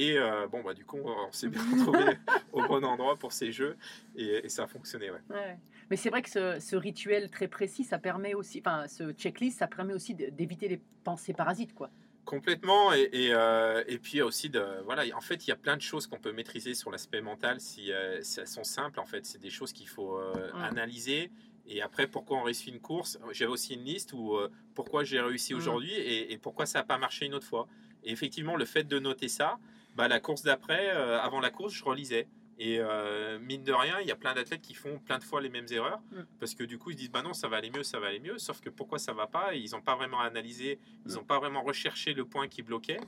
[0.00, 2.16] Et euh, bon, bah, du coup, on s'est bien retrouvé
[2.52, 3.76] au bon endroit pour ces jeux.
[4.16, 5.18] Et, et ça a fonctionné, ouais.
[5.28, 5.58] Ouais.
[5.90, 9.58] Mais c'est vrai que ce, ce rituel très précis, ça permet aussi, enfin, ce checklist,
[9.58, 11.90] ça permet aussi d'éviter les pensées parasites, quoi.
[12.24, 15.76] Complètement, et, et, euh, et puis aussi, de, voilà, en fait, il y a plein
[15.78, 19.00] de choses qu'on peut maîtriser sur l'aspect mental si, euh, si elles sont simples.
[19.00, 20.62] En fait, c'est des choses qu'il faut euh, Mm.
[20.62, 21.32] analyser.
[21.64, 23.18] Et après, pourquoi on réussit une course?
[23.32, 25.56] J'avais aussi une liste où euh, pourquoi j'ai réussi Mm.
[25.56, 27.66] aujourd'hui et, et pourquoi ça n'a pas marché une autre fois.
[28.02, 29.58] Et effectivement, le fait de noter ça,
[29.94, 32.28] bah, la course d'après, avant la course, je relisais.
[32.60, 35.40] Et euh, mine de rien, il y a plein d'athlètes qui font plein de fois
[35.40, 36.22] les mêmes erreurs Mm.
[36.40, 38.08] parce que du coup, ils se disent bah non, ça va aller mieux, ça va
[38.08, 38.36] aller mieux.
[38.38, 39.54] Sauf que pourquoi ça va pas?
[39.54, 41.14] Ils n'ont pas vraiment analysé, ils Mm.
[41.16, 42.98] n'ont pas vraiment recherché le point qui bloquait.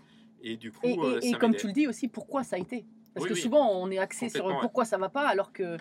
[0.43, 2.59] Et du coup, Et, et- euh, et comme tu le dis aussi, pourquoi ça a
[2.61, 2.85] été?
[3.13, 3.41] Parce Oui, que oui.
[3.41, 4.61] souvent, on est axé sur Complètement, ouais.
[4.63, 5.77] pourquoi ça va pas, alors que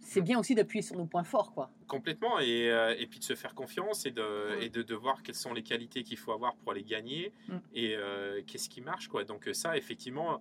[0.00, 1.70] c'est bien aussi d'appuyer sur nos points forts, quoi.
[1.88, 4.62] Complètement, et, euh, et puis de se faire confiance et de, Mm.
[4.62, 7.56] et de, de voir quelles sont les qualités qu'il faut avoir pour aller gagner Mm.
[7.74, 9.08] et euh, qu'est-ce qui marche.
[9.08, 9.24] Quoi.
[9.24, 10.40] Donc, ça, effectivement,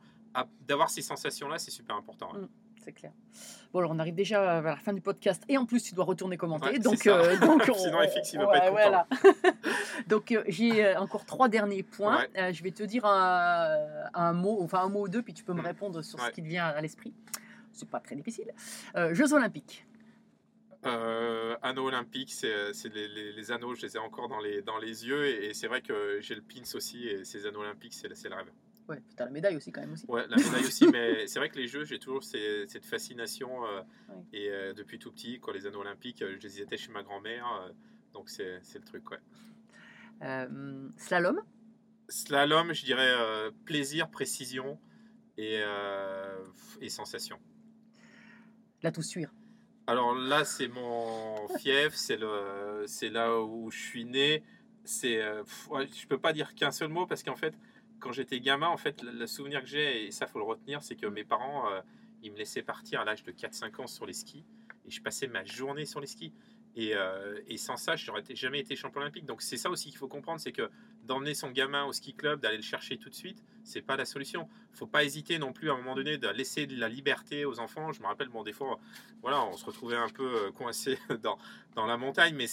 [0.67, 2.31] d'avoir ces sensations-là, c'est super important.
[2.33, 2.47] Mm.
[2.87, 3.11] C'est clair.
[3.73, 6.05] Bon, alors on arrive déjà vers la fin du podcast et en plus tu dois
[6.05, 6.69] retourner commenter.
[6.69, 9.07] Ouais, donc, euh, donc on- Sinon, FX, il va ouais, pas être voilà.
[10.07, 12.19] donc euh, j'ai euh, encore trois derniers points.
[12.19, 12.29] Ouais.
[12.41, 13.75] Euh, je vais te dire un,
[14.13, 15.65] un mot, enfin un mot ou deux, puis tu peux me Mm.
[15.65, 17.13] répondre sur ce qui te vient à l'esprit.
[17.73, 18.53] C'est pas très difficile.
[19.11, 19.85] Jeux Olympiques.
[20.85, 24.77] Euh, anneaux olympiques, c'est les, les- les anneaux, je les ai encore dans les, dans
[24.77, 27.93] les yeux, et, et c'est vrai que j'ai le pins aussi, et ces anneaux olympiques,
[27.93, 28.49] c'est le rêve.
[28.87, 30.05] Ouais, t'as la médaille aussi quand même aussi.
[30.07, 33.65] Ouais, la médaille aussi, mais c'est vrai que les jeux, j'ai toujours ces- cette fascination.
[33.65, 34.15] euh, Ouais.
[34.33, 37.03] Et euh, depuis tout petit, quand les anneaux olympiques, euh, je les étais chez ma
[37.03, 37.45] grand-mère.
[37.63, 37.71] euh,
[38.13, 39.19] donc c'est c'est le truc, ouais.
[40.97, 41.39] Slalom?
[42.09, 43.13] Slalom, je dirais
[43.65, 44.79] plaisir, précision
[45.37, 45.61] et,
[46.81, 47.37] et sensation.
[48.81, 49.33] La toussuire.
[49.87, 54.43] Alors là, c'est mon fief, c'est le, c'est là où je suis né.
[54.83, 57.53] C'est, je peux pas dire qu'un seul mot parce qu'en fait,
[57.99, 60.95] quand j'étais gamin, en fait, le, souvenir que j'ai et ça faut le retenir, c'est
[60.95, 61.81] que mes parents, euh,
[62.21, 64.45] ils me laissaient partir à l'âge de 4-5 ans sur les skis
[64.85, 66.33] et je passais ma journée sur les skis.
[66.75, 69.25] Et, euh, sans ça, je n'aurais jamais été champion olympique.
[69.25, 70.69] Donc c'est ça aussi qu'il faut comprendre, c'est que
[71.03, 74.05] d'emmener son gamin au ski club, d'aller le chercher tout de suite, c'est pas la
[74.05, 74.47] solution.
[74.73, 77.59] Faut pas hésiter non plus à un moment donné de laisser de la liberté aux
[77.59, 77.91] enfants.
[77.93, 78.79] Je me rappelle, bon, des fois,
[79.23, 81.39] voilà, on se retrouvait un peu euh, coincé dans,
[81.73, 82.45] dans la montagne, mais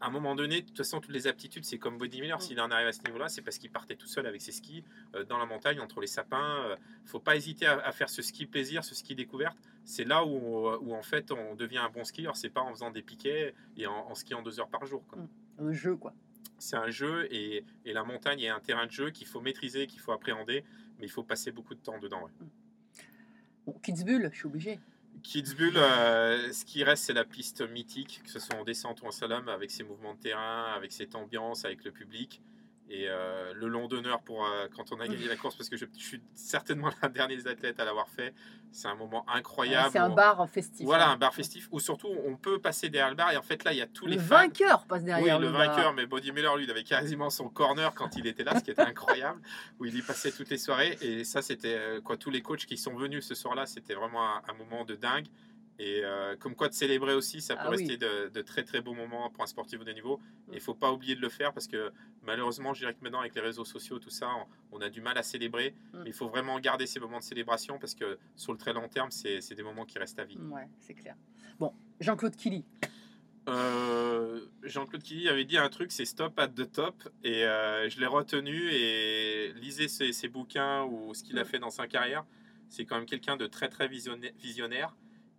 [0.00, 2.38] à un moment donné, de toute façon, toutes les aptitudes, c'est comme Body Miller.
[2.38, 2.40] Mm.
[2.40, 4.84] S'il en arrive à ce niveau-là, c'est parce qu'il partait tout seul avec ses skis
[5.14, 6.64] euh, dans la montagne, entre les sapins.
[6.64, 9.56] Euh, faut pas hésiter à, à faire ce ski plaisir, ce ski découverte.
[9.84, 12.36] C'est là où, où, en fait on devient un bon skieur.
[12.36, 15.04] C'est pas en faisant des piquets et en, en skiant deux heures par jour.
[15.08, 15.18] quoi.
[15.18, 15.28] Mm.
[15.66, 16.14] Le jeu, quoi.
[16.58, 19.86] C'est un jeu et, et la montagne est un terrain de jeu qu'il faut maîtriser,
[19.86, 20.64] qu'il faut appréhender,
[20.98, 22.22] mais il faut passer beaucoup de temps dedans.
[22.24, 22.46] ouais.
[23.66, 24.80] Bon, Kitzbühel, je suis obligé.
[25.22, 29.06] Kitzbühel, euh, ce qui reste, c'est la piste mythique, que ce soit en descente ou
[29.06, 32.40] en slalom, avec ses mouvements de terrain, avec cette ambiance, avec le public.
[32.90, 35.76] Et euh, le long d'honneur pour euh, quand on a gagné la course, parce que
[35.76, 38.32] je, je suis certainement l'un des derniers athlètes à l'avoir fait.
[38.72, 39.90] C'est un moment incroyable.
[39.92, 40.84] C'est un bar festif.
[40.86, 41.12] Voilà, hein.
[41.12, 43.30] un bar festif où surtout on peut passer derrière le bar.
[43.32, 44.36] Et en fait, là, il y a tous Le les fans.
[44.36, 45.66] vainqueur passe Oui, derrière le le bar.
[45.66, 48.64] vainqueur, mais Body Miller, lui, il avait quasiment son corner quand il était là, ce
[48.64, 49.40] qui était incroyable,
[49.78, 50.96] où il y passait toutes les soirées.
[51.02, 54.22] Et ça, c'était euh, quoi, tous les coachs qui sont venus ce soir-là, c'était vraiment
[54.36, 55.26] un, un moment de dingue.
[55.80, 57.76] Et euh, comme quoi de célébrer aussi, ça peut Ah oui.
[57.78, 60.16] rester de, de très très beaux moments pour un sportif de niveau.
[60.48, 60.52] Mm.
[60.52, 63.20] Et il faut pas oublier de le faire parce que malheureusement, je dirais que maintenant
[63.20, 64.28] avec les réseaux sociaux, tout ça,
[64.72, 65.74] on, on a du mal à célébrer.
[65.92, 65.98] Mm.
[66.02, 68.88] Mais il faut vraiment garder ces moments de célébration parce que sur le très long
[68.88, 70.38] terme, c'est c'est des moments qui restent à vie.
[70.50, 71.14] Ouais, c'est clair.
[71.60, 72.64] Bon, Jean-Claude Killy.
[73.48, 77.98] Euh, Jean-Claude Killy avait dit un truc, c'est stop at the top, et euh, je
[77.98, 82.24] l'ai retenu, et lisez ses, ses bouquins ou ce qu'il a fait dans sa carrière.
[82.68, 84.94] C'est quand même quelqu'un de très très visionnaire.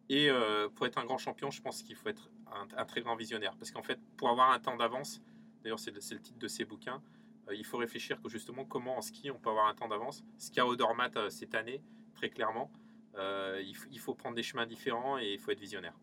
[0.10, 3.01] Et euh, pour être un grand champion, je pense qu'il faut être un, un très
[3.01, 3.55] grand visionnaire.
[3.57, 5.22] Parce qu'en fait, pour avoir un temps d'avance,
[5.64, 7.01] d'ailleurs c'est le, titre de ses bouquins,
[7.47, 10.24] euh, il faut réfléchir que justement comment en ski on peut avoir un temps d'avance.
[10.38, 11.82] Ce qu'il y a au Dormat euh, cette année,
[12.16, 12.72] très clairement,
[13.18, 15.93] euh, il, faut prendre des chemins différents et il faut être visionnaire.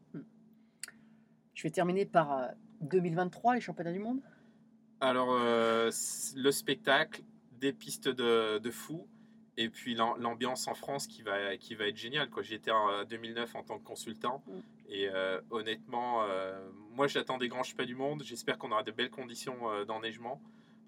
[1.55, 2.47] Je vais terminer par euh,
[2.83, 4.21] 2023, les championnats du monde?
[5.01, 9.07] Alors, le spectacle, des pistes de, de fou,
[9.57, 12.29] et puis l'am- l'ambiance en France qui va, qui va être géniale.
[12.43, 14.53] J'étais en 2009 en tant que consultant, Mm.
[14.91, 18.23] et euh, honnêtement, euh, moi j'attends des grands championnats du monde.
[18.25, 20.41] J'espère qu'on aura de belles conditions euh, d'enneigement.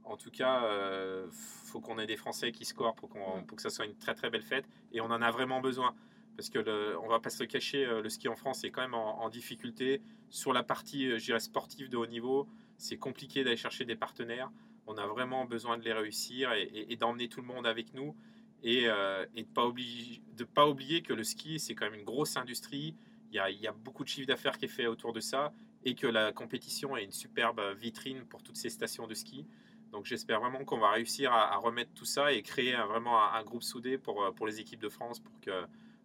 [0.05, 3.47] En tout cas, euh, faut qu'on ait des Français qui scorent pour, qu'on- Mm.
[3.47, 5.95] pour que ça soit une très très belle fête, et on en a vraiment besoin.
[6.37, 8.71] Parce que le, on va pas se le cacher, euh, le ski en France est
[8.71, 10.01] quand même en, en difficulté.
[10.31, 12.47] Sur la partie, euh, je sportive de haut niveau,
[12.77, 14.49] c'est compliqué d'aller chercher des partenaires.
[14.87, 17.93] On a vraiment besoin de les réussir et, et- et d'emmener tout le monde avec
[17.93, 18.15] nous
[18.63, 22.37] et, euh, et de ne pas, oublier- que le ski, c'est quand même une grosse
[22.37, 22.97] industrie.
[23.31, 25.53] Il y a, beaucoup de chiffre d'affaires qui est fait autour de ça
[25.85, 29.47] et que la compétition est une superbe vitrine pour toutes ces stations de ski.
[29.93, 33.43] Donc j'espère vraiment qu'on va réussir à, remettre tout ça et créer un- vraiment un,
[33.43, 35.21] groupe soudé pour, euh, pour les équipes de France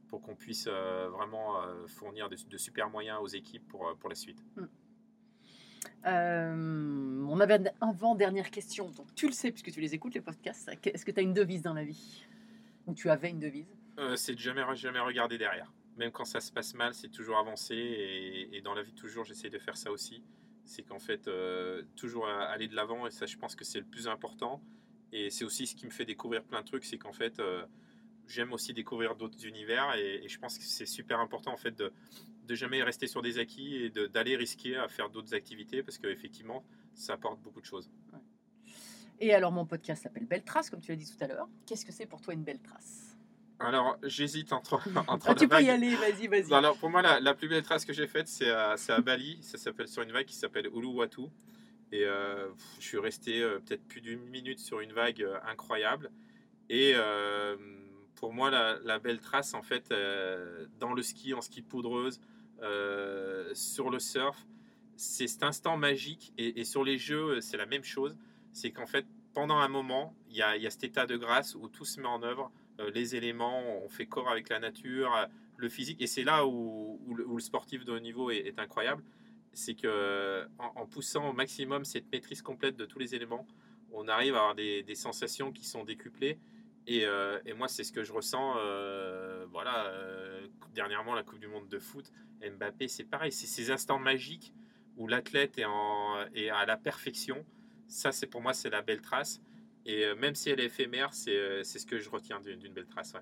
[0.07, 4.43] pour qu'on puisse euh, vraiment fournir de, super moyens aux équipes pour, la suite.
[6.05, 8.91] Euh, on avait un avant-dernière question.
[9.15, 10.69] Tu le sais, puisque tu les écoutes, les podcasts.
[10.83, 12.25] Est-ce que tu as une devise dans la vie?
[12.87, 13.67] Ou tu avais une devise
[13.99, 15.71] Euh, c'est de jamais, jamais regarder derrière.
[15.97, 17.75] Même quand ça se passe mal, c'est toujours avancer.
[17.75, 20.23] Et, et dans la vie, toujours, j'essaie de faire ça aussi.
[20.65, 23.05] C'est qu'en fait, euh, toujours aller de l'avant.
[23.05, 24.61] Et ça, je pense que c'est le plus important.
[25.11, 26.83] Et c'est aussi ce qui me fait découvrir plein de trucs.
[26.85, 27.65] C'est qu'en fait, euh,
[28.27, 29.93] j'aime aussi découvrir d'autres univers.
[29.95, 31.93] Et, et je pense que c'est super important, en fait, de,
[32.47, 35.83] de jamais rester sur des acquis et d'aller risquer à faire d'autres activités.
[35.83, 36.65] Parce qu'effectivement,
[36.95, 37.91] ça apporte beaucoup de choses.
[39.19, 41.47] Et alors, mon podcast s'appelle Belle Trace, comme tu l'as dit tout à l'heure.
[41.65, 43.17] Qu'est-ce que c'est pour toi une belle trace?
[43.59, 46.49] Alors, j'hésite entre, entre Ah, Tu peux y aller, vas-y, vas-y.
[46.49, 49.01] Bon, alors pour moi, la, la plus belle trace que j'ai faite, c'est à, à
[49.01, 49.37] Bali.
[49.41, 51.21] Ça s'appelle sur une vague qui s'appelle Uluwatu.
[51.91, 52.49] Et euh,
[52.79, 56.11] je suis resté euh, peut-être plus d'une minute sur une vague euh, incroyable.
[56.69, 56.95] Et
[58.15, 59.93] pour moi, la, la belle trace, en fait,
[60.79, 62.19] dans le ski, en ski poudreuse,
[63.53, 64.47] sur le surf,
[64.95, 66.33] c'est cet instant magique.
[66.37, 68.17] Et, et sur les jeux, c'est la même chose.
[68.53, 71.85] C'est qu'en fait, pendant un moment, il y a, cet état de grâce où tout
[71.85, 72.51] se met en œuvre.
[72.79, 75.25] Euh, les éléments, on fait corps avec la nature, euh,
[75.57, 76.01] le physique.
[76.01, 79.03] Et c'est là où, le, sportif de haut niveau est, incroyable.
[79.53, 83.45] C'est que en, en poussant au maximum cette maîtrise complète de tous les éléments,
[83.91, 86.39] on arrive à avoir des, sensations qui sont décuplées.
[86.87, 88.53] Et, euh, et moi, c'est ce que je ressens.
[89.51, 89.91] voilà,
[90.73, 93.31] dernièrement, la Coupe du Monde de foot, Mbappé, c'est pareil.
[93.31, 94.53] C'est ces instants magiques
[94.97, 97.45] où l'athlète est à la perfection.
[97.93, 99.39] Ça, c'est pour moi, c'est la belle trace.
[99.85, 102.87] Et euh, même si elle est éphémère, c'est euh, ce que je retiens d'une belle
[102.87, 103.13] trace.
[103.13, 103.21] ouais.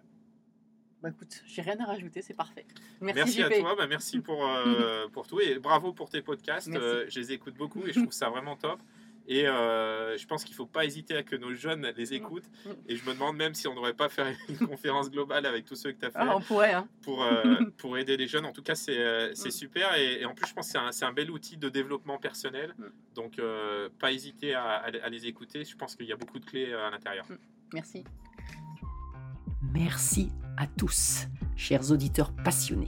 [1.01, 2.65] Bah écoute, j'ai rien à rajouter, c'est parfait.
[3.01, 6.69] Merci, Merci, à toi, bah, merci pour, euh, pour tout et bravo pour tes podcasts.
[6.69, 8.79] Euh, je les écoute beaucoup et je trouve ça vraiment top.
[9.33, 12.49] Et euh, je pense qu'il ne faut pas hésiter à que nos jeunes les écoutent.
[12.65, 12.69] Mm.
[12.89, 15.63] Et je me demande même si on ne devrait pas faire une conférence globale avec
[15.63, 16.85] tous ceux que tu as fait Ah, on pourrait, hein.
[17.01, 17.43] pour, euh,
[17.77, 18.45] pour aider les jeunes.
[18.45, 19.51] En tout cas, c'est euh, c'est Mm.
[19.51, 19.95] super.
[19.95, 22.17] Et, et en plus, je pense que c'est un, c'est un bel outil de développement
[22.17, 22.73] personnel.
[22.77, 22.83] Mm.
[23.15, 25.63] Donc, euh, pas hésiter à, à- à les écouter.
[25.63, 27.25] Je pense qu'il y a beaucoup de clés à l'intérieur.
[27.73, 28.03] Merci.
[29.73, 32.87] Merci à tous, chers auditeurs passionnés.